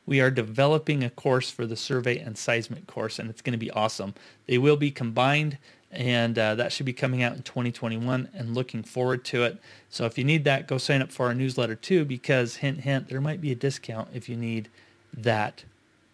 we 0.06 0.20
are 0.20 0.32
developing 0.32 1.04
a 1.04 1.10
course 1.10 1.50
for 1.50 1.66
the 1.66 1.76
survey 1.76 2.18
and 2.18 2.38
seismic 2.38 2.88
course, 2.88 3.20
and 3.20 3.30
it's 3.30 3.42
going 3.42 3.54
to 3.54 3.58
be 3.58 3.72
awesome. 3.72 4.14
They 4.48 4.58
will 4.58 4.78
be 4.78 4.92
combined 4.92 5.58
and 5.94 6.40
uh, 6.40 6.56
that 6.56 6.72
should 6.72 6.86
be 6.86 6.94
coming 6.94 7.22
out 7.22 7.36
in 7.36 7.44
2021 7.44 8.30
and 8.34 8.56
looking 8.56 8.84
forward 8.84 9.24
to 9.26 9.44
it. 9.44 9.60
So 9.90 10.06
if 10.06 10.18
you 10.18 10.24
need 10.24 10.44
that, 10.46 10.68
go 10.68 10.78
sign 10.78 11.02
up 11.02 11.12
for 11.12 11.28
our 11.28 11.36
newsletter 11.36 11.76
too, 11.76 12.04
because 12.04 12.58
hint, 12.58 12.82
hint, 12.82 13.10
there 13.10 13.22
might 13.22 13.42
be 13.42 13.52
a 13.52 13.56
discount 13.56 14.10
if 14.14 14.28
you 14.28 14.36
need 14.36 14.70
that 15.16 15.64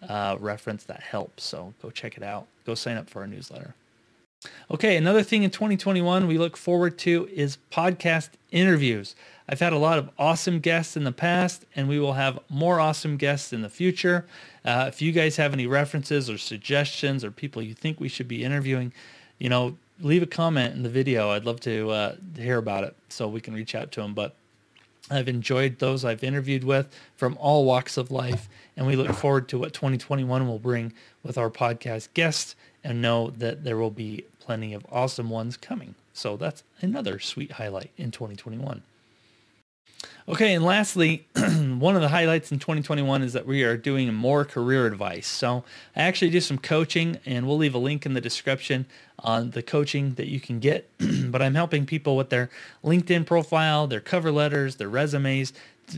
uh, 0.08 0.36
reference, 0.40 0.84
that 0.84 1.02
help. 1.02 1.40
So 1.40 1.74
go 1.82 1.90
check 1.90 2.18
it 2.18 2.24
out. 2.24 2.48
Go 2.66 2.76
sign 2.76 2.98
up 2.98 3.10
for 3.10 3.22
our 3.22 3.28
newsletter. 3.28 3.74
Okay, 4.72 4.96
another 4.96 5.24
thing 5.24 5.44
in 5.44 5.50
2021 5.50 6.26
we 6.26 6.38
look 6.38 6.56
forward 6.56 6.98
to 7.00 7.28
is 7.34 7.58
podcast 7.72 8.30
interviews. 8.52 9.16
I've 9.50 9.60
had 9.60 9.74
a 9.74 9.78
lot 9.78 9.98
of 9.98 10.12
awesome 10.18 10.60
guests 10.60 10.96
in 10.96 11.04
the 11.04 11.12
past, 11.12 11.66
and 11.76 11.90
we 11.90 12.00
will 12.00 12.14
have 12.14 12.40
more 12.50 12.80
awesome 12.80 13.18
guests 13.18 13.52
in 13.52 13.62
the 13.62 13.70
future. 13.70 14.26
Uh, 14.64 14.86
if 14.88 15.02
you 15.02 15.12
guys 15.12 15.36
have 15.38 15.52
any 15.52 15.68
references 15.68 16.30
or 16.30 16.38
suggestions 16.38 17.26
or 17.26 17.32
people 17.32 17.62
you 17.62 17.74
think 17.74 18.00
we 18.00 18.08
should 18.08 18.28
be 18.28 18.44
interviewing, 18.44 18.94
you 19.40 19.50
know, 19.50 19.76
leave 20.00 20.24
a 20.24 20.28
comment 20.28 20.74
in 20.74 20.84
the 20.84 20.90
video. 20.90 21.32
I'd 21.32 21.46
love 21.46 21.60
to, 21.62 21.90
uh, 21.90 22.16
hear 22.38 22.58
about 22.58 22.86
it 22.86 22.96
so 23.10 23.28
we 23.28 23.42
can 23.42 23.54
reach 23.54 23.76
out 23.76 23.92
to 23.94 24.02
them. 24.02 24.14
But 24.14 24.36
I've 25.10 25.28
enjoyed 25.28 25.80
those 25.80 26.06
I've 26.06 26.24
interviewed 26.24 26.64
with 26.64 26.88
from 27.18 27.36
all 27.40 27.66
walks 27.66 27.98
of 27.98 28.12
life, 28.12 28.48
and 28.78 28.86
we 28.86 28.96
look 28.96 29.12
forward 29.14 29.50
to 29.50 29.58
what 29.58 29.74
2021 29.74 30.48
will 30.48 30.60
bring 30.60 30.94
with 31.24 31.38
our 31.38 31.50
podcast 31.50 32.14
guests 32.14 32.56
and 32.84 33.02
know 33.02 33.30
that 33.30 33.64
there 33.64 33.78
will 33.78 33.92
be 33.92 34.26
plenty 34.40 34.74
of 34.74 34.86
awesome 34.92 35.30
ones 35.30 35.58
coming. 35.58 35.96
So 36.14 36.38
that's 36.38 36.64
another 36.82 37.20
sweet 37.20 37.54
highlight 37.54 37.92
in 37.98 38.12
2021. 38.12 38.84
Okay, 40.28 40.54
and 40.54 40.64
lastly, 40.64 41.28
one 41.36 41.96
of 41.96 42.02
the 42.02 42.10
highlights 42.10 42.52
in 42.52 42.60
2021 42.60 43.24
is 43.24 43.34
that 43.34 43.48
we 43.48 43.64
are 43.64 43.76
doing 43.76 44.14
more 44.14 44.46
career 44.46 44.86
advice. 44.86 45.28
So 45.28 45.64
I 45.96 46.04
actually 46.04 46.30
do 46.30 46.40
some 46.40 46.60
coaching, 46.60 47.18
and 47.26 47.48
we'll 47.48 47.58
leave 47.58 47.74
a 47.74 47.80
link 47.80 48.06
in 48.06 48.14
the 48.14 48.22
description 48.22 48.86
on 49.18 49.52
the 49.52 49.64
coaching 49.64 50.14
that 50.14 50.28
you 50.28 50.40
can 50.40 50.60
get. 50.60 50.88
but 51.32 51.42
I'm 51.42 51.56
helping 51.56 51.88
people 51.88 52.16
with 52.16 52.30
their 52.30 52.50
LinkedIn 52.84 53.26
profile, 53.26 53.88
their 53.88 54.00
cover 54.00 54.32
letters, 54.32 54.76
their 54.76 54.90
resumes. 54.90 55.52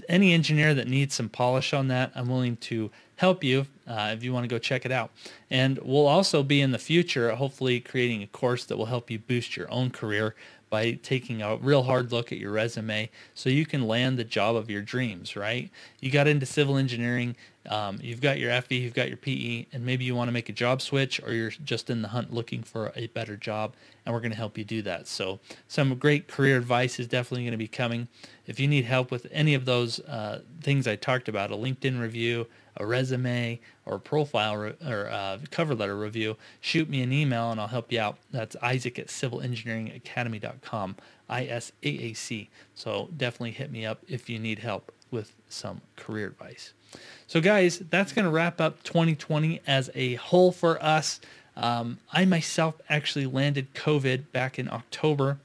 Any 0.08 0.32
engineer 0.34 0.74
that 0.76 0.88
needs 0.88 1.14
some 1.14 1.28
polish 1.28 1.74
on 1.74 1.90
that, 1.90 2.14
I'm 2.16 2.30
willing 2.30 2.56
to 2.58 2.90
help 3.22 3.44
you 3.44 3.68
uh, 3.86 4.10
if 4.16 4.24
you 4.24 4.34
want 4.34 4.44
to 4.44 4.48
go 4.48 4.58
check 4.58 4.84
it 4.84 4.92
out. 4.92 5.12
And 5.52 5.78
we'll 5.84 6.08
also 6.08 6.42
be 6.42 6.60
in 6.60 6.72
the 6.72 6.80
future, 6.80 7.30
hopefully, 7.36 7.80
creating 7.80 8.24
a 8.24 8.28
course 8.28 8.66
that 8.66 8.78
will 8.78 8.88
help 8.88 9.12
you 9.12 9.20
boost 9.20 9.56
your 9.56 9.72
own 9.72 9.92
career 9.92 10.34
by 10.72 10.94
taking 11.04 11.42
a 11.44 11.58
real 11.58 11.84
hard 11.84 12.12
look 12.12 12.32
at 12.32 12.40
your 12.40 12.52
resume 12.52 13.12
so 13.36 13.50
you 13.50 13.66
can 13.66 13.86
land 13.88 14.18
the 14.18 14.24
job 14.24 14.56
of 14.56 14.72
your 14.72 14.82
dreams, 14.82 15.36
right? 15.36 15.70
You 16.00 16.10
got 16.10 16.28
into 16.28 16.48
civil 16.48 16.78
engineering, 16.78 17.36
um, 17.70 18.00
you've 18.02 18.22
got 18.22 18.40
your 18.40 18.60
FE, 18.62 18.78
you've 18.78 18.96
got 18.96 19.10
your 19.10 19.18
PE, 19.18 19.68
and 19.74 19.86
maybe 19.86 20.04
you 20.06 20.16
want 20.16 20.30
to 20.30 20.32
make 20.32 20.50
a 20.50 20.54
job 20.54 20.82
switch 20.82 21.22
or 21.22 21.34
you're 21.34 21.52
just 21.52 21.90
in 21.92 22.02
the 22.02 22.08
hunt 22.08 22.34
looking 22.34 22.64
for 22.64 22.92
a 22.96 23.08
better 23.08 23.36
job, 23.36 23.76
and 24.06 24.16
we're 24.16 24.22
going 24.22 24.32
to 24.32 24.38
help 24.38 24.58
you 24.58 24.64
do 24.64 24.82
that. 24.82 25.08
So 25.08 25.42
some 25.68 25.94
great 25.96 26.28
career 26.28 26.58
advice 26.58 27.00
is 27.00 27.08
definitely 27.08 27.44
going 27.44 27.52
to 27.52 27.58
be 27.58 27.68
coming. 27.68 28.08
If 28.52 28.60
you 28.60 28.68
need 28.68 28.84
help 28.84 29.12
with 29.12 29.28
any 29.32 29.54
of 29.54 29.64
those 29.64 30.02
uh, 30.02 30.42
things 30.60 30.86
I 30.86 30.98
talked 30.98 31.30
about, 31.30 31.54
a 31.54 31.56
LinkedIn 31.56 32.02
review, 32.02 32.48
a 32.76 32.86
resume 32.86 33.62
or 33.86 33.96
a 33.96 34.00
profile 34.00 34.58
re- 34.58 34.74
or 34.86 35.04
a 35.06 35.40
cover 35.52 35.74
letter 35.74 35.96
review, 35.96 36.36
shoot 36.60 36.90
me 36.90 37.02
an 37.02 37.14
email 37.14 37.50
and 37.50 37.62
I'll 37.62 37.68
help 37.68 37.94
you 37.94 38.02
out. 38.02 38.18
That's 38.30 38.58
Isaac 38.62 39.00
at 39.00 39.08
civilengineeringacademy.com, 39.08 40.98
I-S-A-A-C. 41.30 42.50
So 42.76 43.08
definitely 43.16 43.52
hit 43.52 43.72
me 43.72 43.86
up 43.86 44.04
if 44.10 44.30
you 44.30 44.38
need 44.38 44.60
help 44.60 44.92
with 45.12 45.34
some 45.48 45.80
career 45.96 46.28
advice. 46.28 46.74
So 47.28 47.40
guys, 47.40 47.80
that's 47.90 48.12
going 48.12 48.26
to 48.26 48.32
wrap 48.32 48.60
up 48.60 48.84
2020 48.84 49.62
as 49.66 49.90
a 49.96 50.16
whole 50.16 50.52
for 50.52 50.84
us. 50.84 51.22
Um, 51.56 52.00
I 52.12 52.26
myself 52.26 52.82
actually 52.90 53.28
landed 53.28 53.74
COVID 53.76 54.24
back 54.34 54.60
in 54.60 54.70
October. 54.70 55.38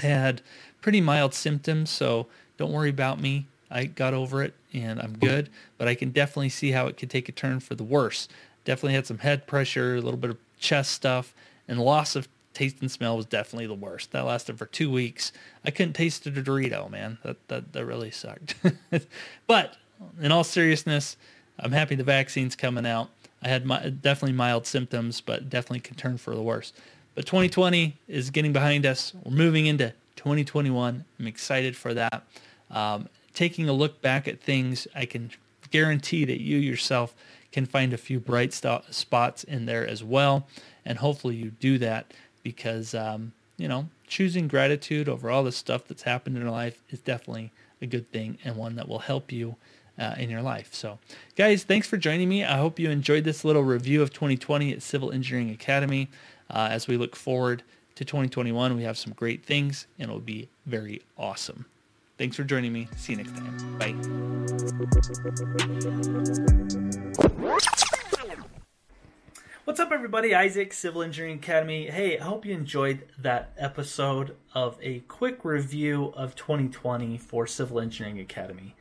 Had 0.00 0.42
pretty 0.80 1.00
mild 1.00 1.34
symptoms, 1.34 1.90
so 1.90 2.26
don't 2.56 2.72
worry 2.72 2.90
about 2.90 3.20
me. 3.20 3.46
I 3.70 3.84
got 3.84 4.14
over 4.14 4.42
it 4.42 4.54
and 4.72 5.00
I'm 5.00 5.16
good, 5.16 5.48
but 5.78 5.88
I 5.88 5.94
can 5.94 6.10
definitely 6.10 6.48
see 6.48 6.72
how 6.72 6.86
it 6.86 6.96
could 6.96 7.10
take 7.10 7.28
a 7.28 7.32
turn 7.32 7.60
for 7.60 7.74
the 7.74 7.84
worse. 7.84 8.28
Definitely 8.64 8.94
had 8.94 9.06
some 9.06 9.18
head 9.18 9.46
pressure, 9.46 9.96
a 9.96 10.00
little 10.00 10.18
bit 10.18 10.30
of 10.30 10.38
chest 10.58 10.92
stuff, 10.92 11.34
and 11.68 11.80
loss 11.80 12.16
of 12.16 12.28
taste 12.52 12.76
and 12.80 12.90
smell 12.90 13.16
was 13.16 13.26
definitely 13.26 13.66
the 13.66 13.74
worst. 13.74 14.12
That 14.12 14.24
lasted 14.24 14.58
for 14.58 14.66
two 14.66 14.90
weeks. 14.90 15.32
I 15.64 15.70
couldn't 15.70 15.94
taste 15.94 16.26
a 16.26 16.30
Dorito, 16.30 16.90
man. 16.90 17.18
That 17.22 17.36
that, 17.48 17.72
that 17.72 17.84
really 17.84 18.10
sucked. 18.10 18.54
but 19.46 19.76
in 20.20 20.32
all 20.32 20.44
seriousness, 20.44 21.16
I'm 21.58 21.72
happy 21.72 21.94
the 21.94 22.04
vaccine's 22.04 22.56
coming 22.56 22.86
out. 22.86 23.10
I 23.42 23.48
had 23.48 23.64
my, 23.64 23.88
definitely 23.88 24.36
mild 24.36 24.66
symptoms, 24.66 25.20
but 25.20 25.48
definitely 25.48 25.80
could 25.80 25.96
turn 25.96 26.18
for 26.18 26.34
the 26.34 26.42
worse. 26.42 26.72
But 27.14 27.26
2020 27.26 27.96
is 28.08 28.30
getting 28.30 28.52
behind 28.52 28.86
us. 28.86 29.12
We're 29.24 29.32
moving 29.32 29.66
into 29.66 29.92
2021. 30.20 31.06
I'm 31.18 31.26
excited 31.26 31.74
for 31.74 31.94
that. 31.94 32.24
Um, 32.70 33.08
taking 33.32 33.70
a 33.70 33.72
look 33.72 34.02
back 34.02 34.28
at 34.28 34.38
things, 34.38 34.86
I 34.94 35.06
can 35.06 35.30
guarantee 35.70 36.26
that 36.26 36.42
you 36.42 36.58
yourself 36.58 37.14
can 37.52 37.64
find 37.64 37.94
a 37.94 37.96
few 37.96 38.20
bright 38.20 38.52
st- 38.52 38.92
spots 38.94 39.44
in 39.44 39.64
there 39.64 39.86
as 39.86 40.04
well. 40.04 40.46
And 40.84 40.98
hopefully 40.98 41.36
you 41.36 41.52
do 41.52 41.78
that 41.78 42.12
because, 42.42 42.94
um, 42.94 43.32
you 43.56 43.66
know, 43.66 43.88
choosing 44.06 44.46
gratitude 44.46 45.08
over 45.08 45.30
all 45.30 45.42
the 45.42 45.52
stuff 45.52 45.88
that's 45.88 46.02
happened 46.02 46.36
in 46.36 46.42
your 46.42 46.50
life 46.50 46.82
is 46.90 46.98
definitely 46.98 47.50
a 47.80 47.86
good 47.86 48.12
thing 48.12 48.36
and 48.44 48.56
one 48.56 48.76
that 48.76 48.88
will 48.88 48.98
help 48.98 49.32
you 49.32 49.56
uh, 49.98 50.16
in 50.18 50.28
your 50.28 50.42
life. 50.42 50.74
So, 50.74 50.98
guys, 51.34 51.64
thanks 51.64 51.86
for 51.88 51.96
joining 51.96 52.28
me. 52.28 52.44
I 52.44 52.58
hope 52.58 52.78
you 52.78 52.90
enjoyed 52.90 53.24
this 53.24 53.42
little 53.42 53.64
review 53.64 54.02
of 54.02 54.12
2020 54.12 54.70
at 54.70 54.82
Civil 54.82 55.12
Engineering 55.12 55.48
Academy. 55.48 56.10
Uh, 56.50 56.68
as 56.70 56.86
we 56.86 56.98
look 56.98 57.16
forward 57.16 57.62
to 57.94 58.04
2021, 58.04 58.76
we 58.76 58.82
have 58.82 58.98
some 58.98 59.12
great 59.14 59.44
things 59.44 59.86
and 59.98 60.08
it'll 60.10 60.20
be 60.20 60.48
very 60.66 61.02
awesome. 61.16 61.66
Thanks 62.18 62.36
for 62.36 62.44
joining 62.44 62.72
me. 62.72 62.88
See 62.96 63.14
you 63.14 63.18
next 63.18 63.34
time. 63.34 63.78
Bye. 63.78 63.94
What's 69.64 69.78
up, 69.78 69.92
everybody? 69.92 70.34
Isaac, 70.34 70.72
Civil 70.72 71.02
Engineering 71.02 71.36
Academy. 71.36 71.88
Hey, 71.88 72.18
I 72.18 72.24
hope 72.24 72.44
you 72.44 72.52
enjoyed 72.52 73.06
that 73.16 73.52
episode 73.56 74.34
of 74.52 74.76
a 74.82 74.98
quick 75.00 75.44
review 75.44 76.12
of 76.16 76.34
2020 76.34 77.16
for 77.18 77.46
Civil 77.46 77.78
Engineering 77.78 78.18
Academy. 78.18 78.74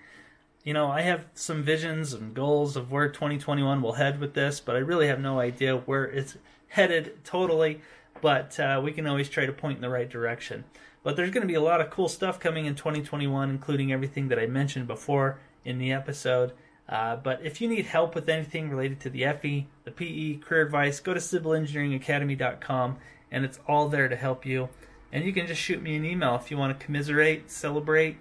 You 0.63 0.73
know, 0.73 0.89
I 0.89 1.01
have 1.01 1.27
some 1.33 1.63
visions 1.63 2.13
and 2.13 2.33
goals 2.33 2.75
of 2.75 2.91
where 2.91 3.07
2021 3.07 3.81
will 3.81 3.93
head 3.93 4.19
with 4.19 4.33
this, 4.33 4.59
but 4.59 4.75
I 4.75 4.79
really 4.79 5.07
have 5.07 5.19
no 5.19 5.39
idea 5.39 5.77
where 5.77 6.05
it's 6.05 6.37
headed 6.69 7.23
totally. 7.23 7.81
But 8.21 8.59
uh, 8.59 8.81
we 8.83 8.91
can 8.91 9.07
always 9.07 9.29
try 9.29 9.45
to 9.45 9.53
point 9.53 9.77
in 9.77 9.81
the 9.81 9.89
right 9.89 10.09
direction. 10.09 10.65
But 11.03 11.15
there's 11.15 11.31
going 11.31 11.41
to 11.41 11.47
be 11.47 11.55
a 11.55 11.61
lot 11.61 11.81
of 11.81 11.89
cool 11.89 12.09
stuff 12.09 12.39
coming 12.39 12.65
in 12.65 12.75
2021, 12.75 13.49
including 13.49 13.91
everything 13.91 14.27
that 14.29 14.39
I 14.39 14.47
mentioned 14.47 14.87
before 14.87 15.39
in 15.63 15.77
the 15.77 15.91
episode. 15.91 16.51
Uh, 16.87 17.15
but 17.15 17.39
if 17.43 17.61
you 17.61 17.67
need 17.67 17.85
help 17.85 18.15
with 18.15 18.27
anything 18.27 18.69
related 18.69 18.99
to 19.01 19.09
the 19.09 19.25
FE, 19.39 19.67
the 19.83 19.91
PE, 19.91 20.37
career 20.37 20.63
advice, 20.63 20.99
go 20.99 21.13
to 21.13 21.19
civilengineeringacademy.com 21.19 22.97
and 23.31 23.45
it's 23.45 23.59
all 23.67 23.87
there 23.87 24.07
to 24.07 24.15
help 24.15 24.45
you. 24.45 24.69
And 25.11 25.23
you 25.23 25.33
can 25.33 25.47
just 25.47 25.61
shoot 25.61 25.81
me 25.81 25.95
an 25.95 26.05
email 26.05 26.35
if 26.35 26.51
you 26.51 26.57
want 26.57 26.77
to 26.77 26.85
commiserate, 26.85 27.49
celebrate, 27.51 28.17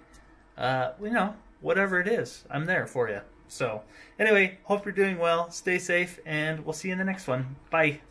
uh, 0.57 0.91
you 1.01 1.11
know, 1.11 1.35
whatever 1.61 1.99
it 1.99 2.07
is. 2.07 2.45
I'm 2.49 2.65
there 2.65 2.87
for 2.87 3.09
you. 3.09 3.21
So, 3.47 3.81
anyway, 4.19 4.59
hope 4.63 4.85
you're 4.85 4.93
doing 4.93 5.17
well. 5.17 5.49
Stay 5.49 5.79
safe, 5.79 6.19
and 6.25 6.63
we'll 6.63 6.73
see 6.73 6.89
you 6.89 6.93
in 6.93 6.99
the 6.99 7.05
next 7.05 7.27
one. 7.27 7.55
Bye. 7.71 8.01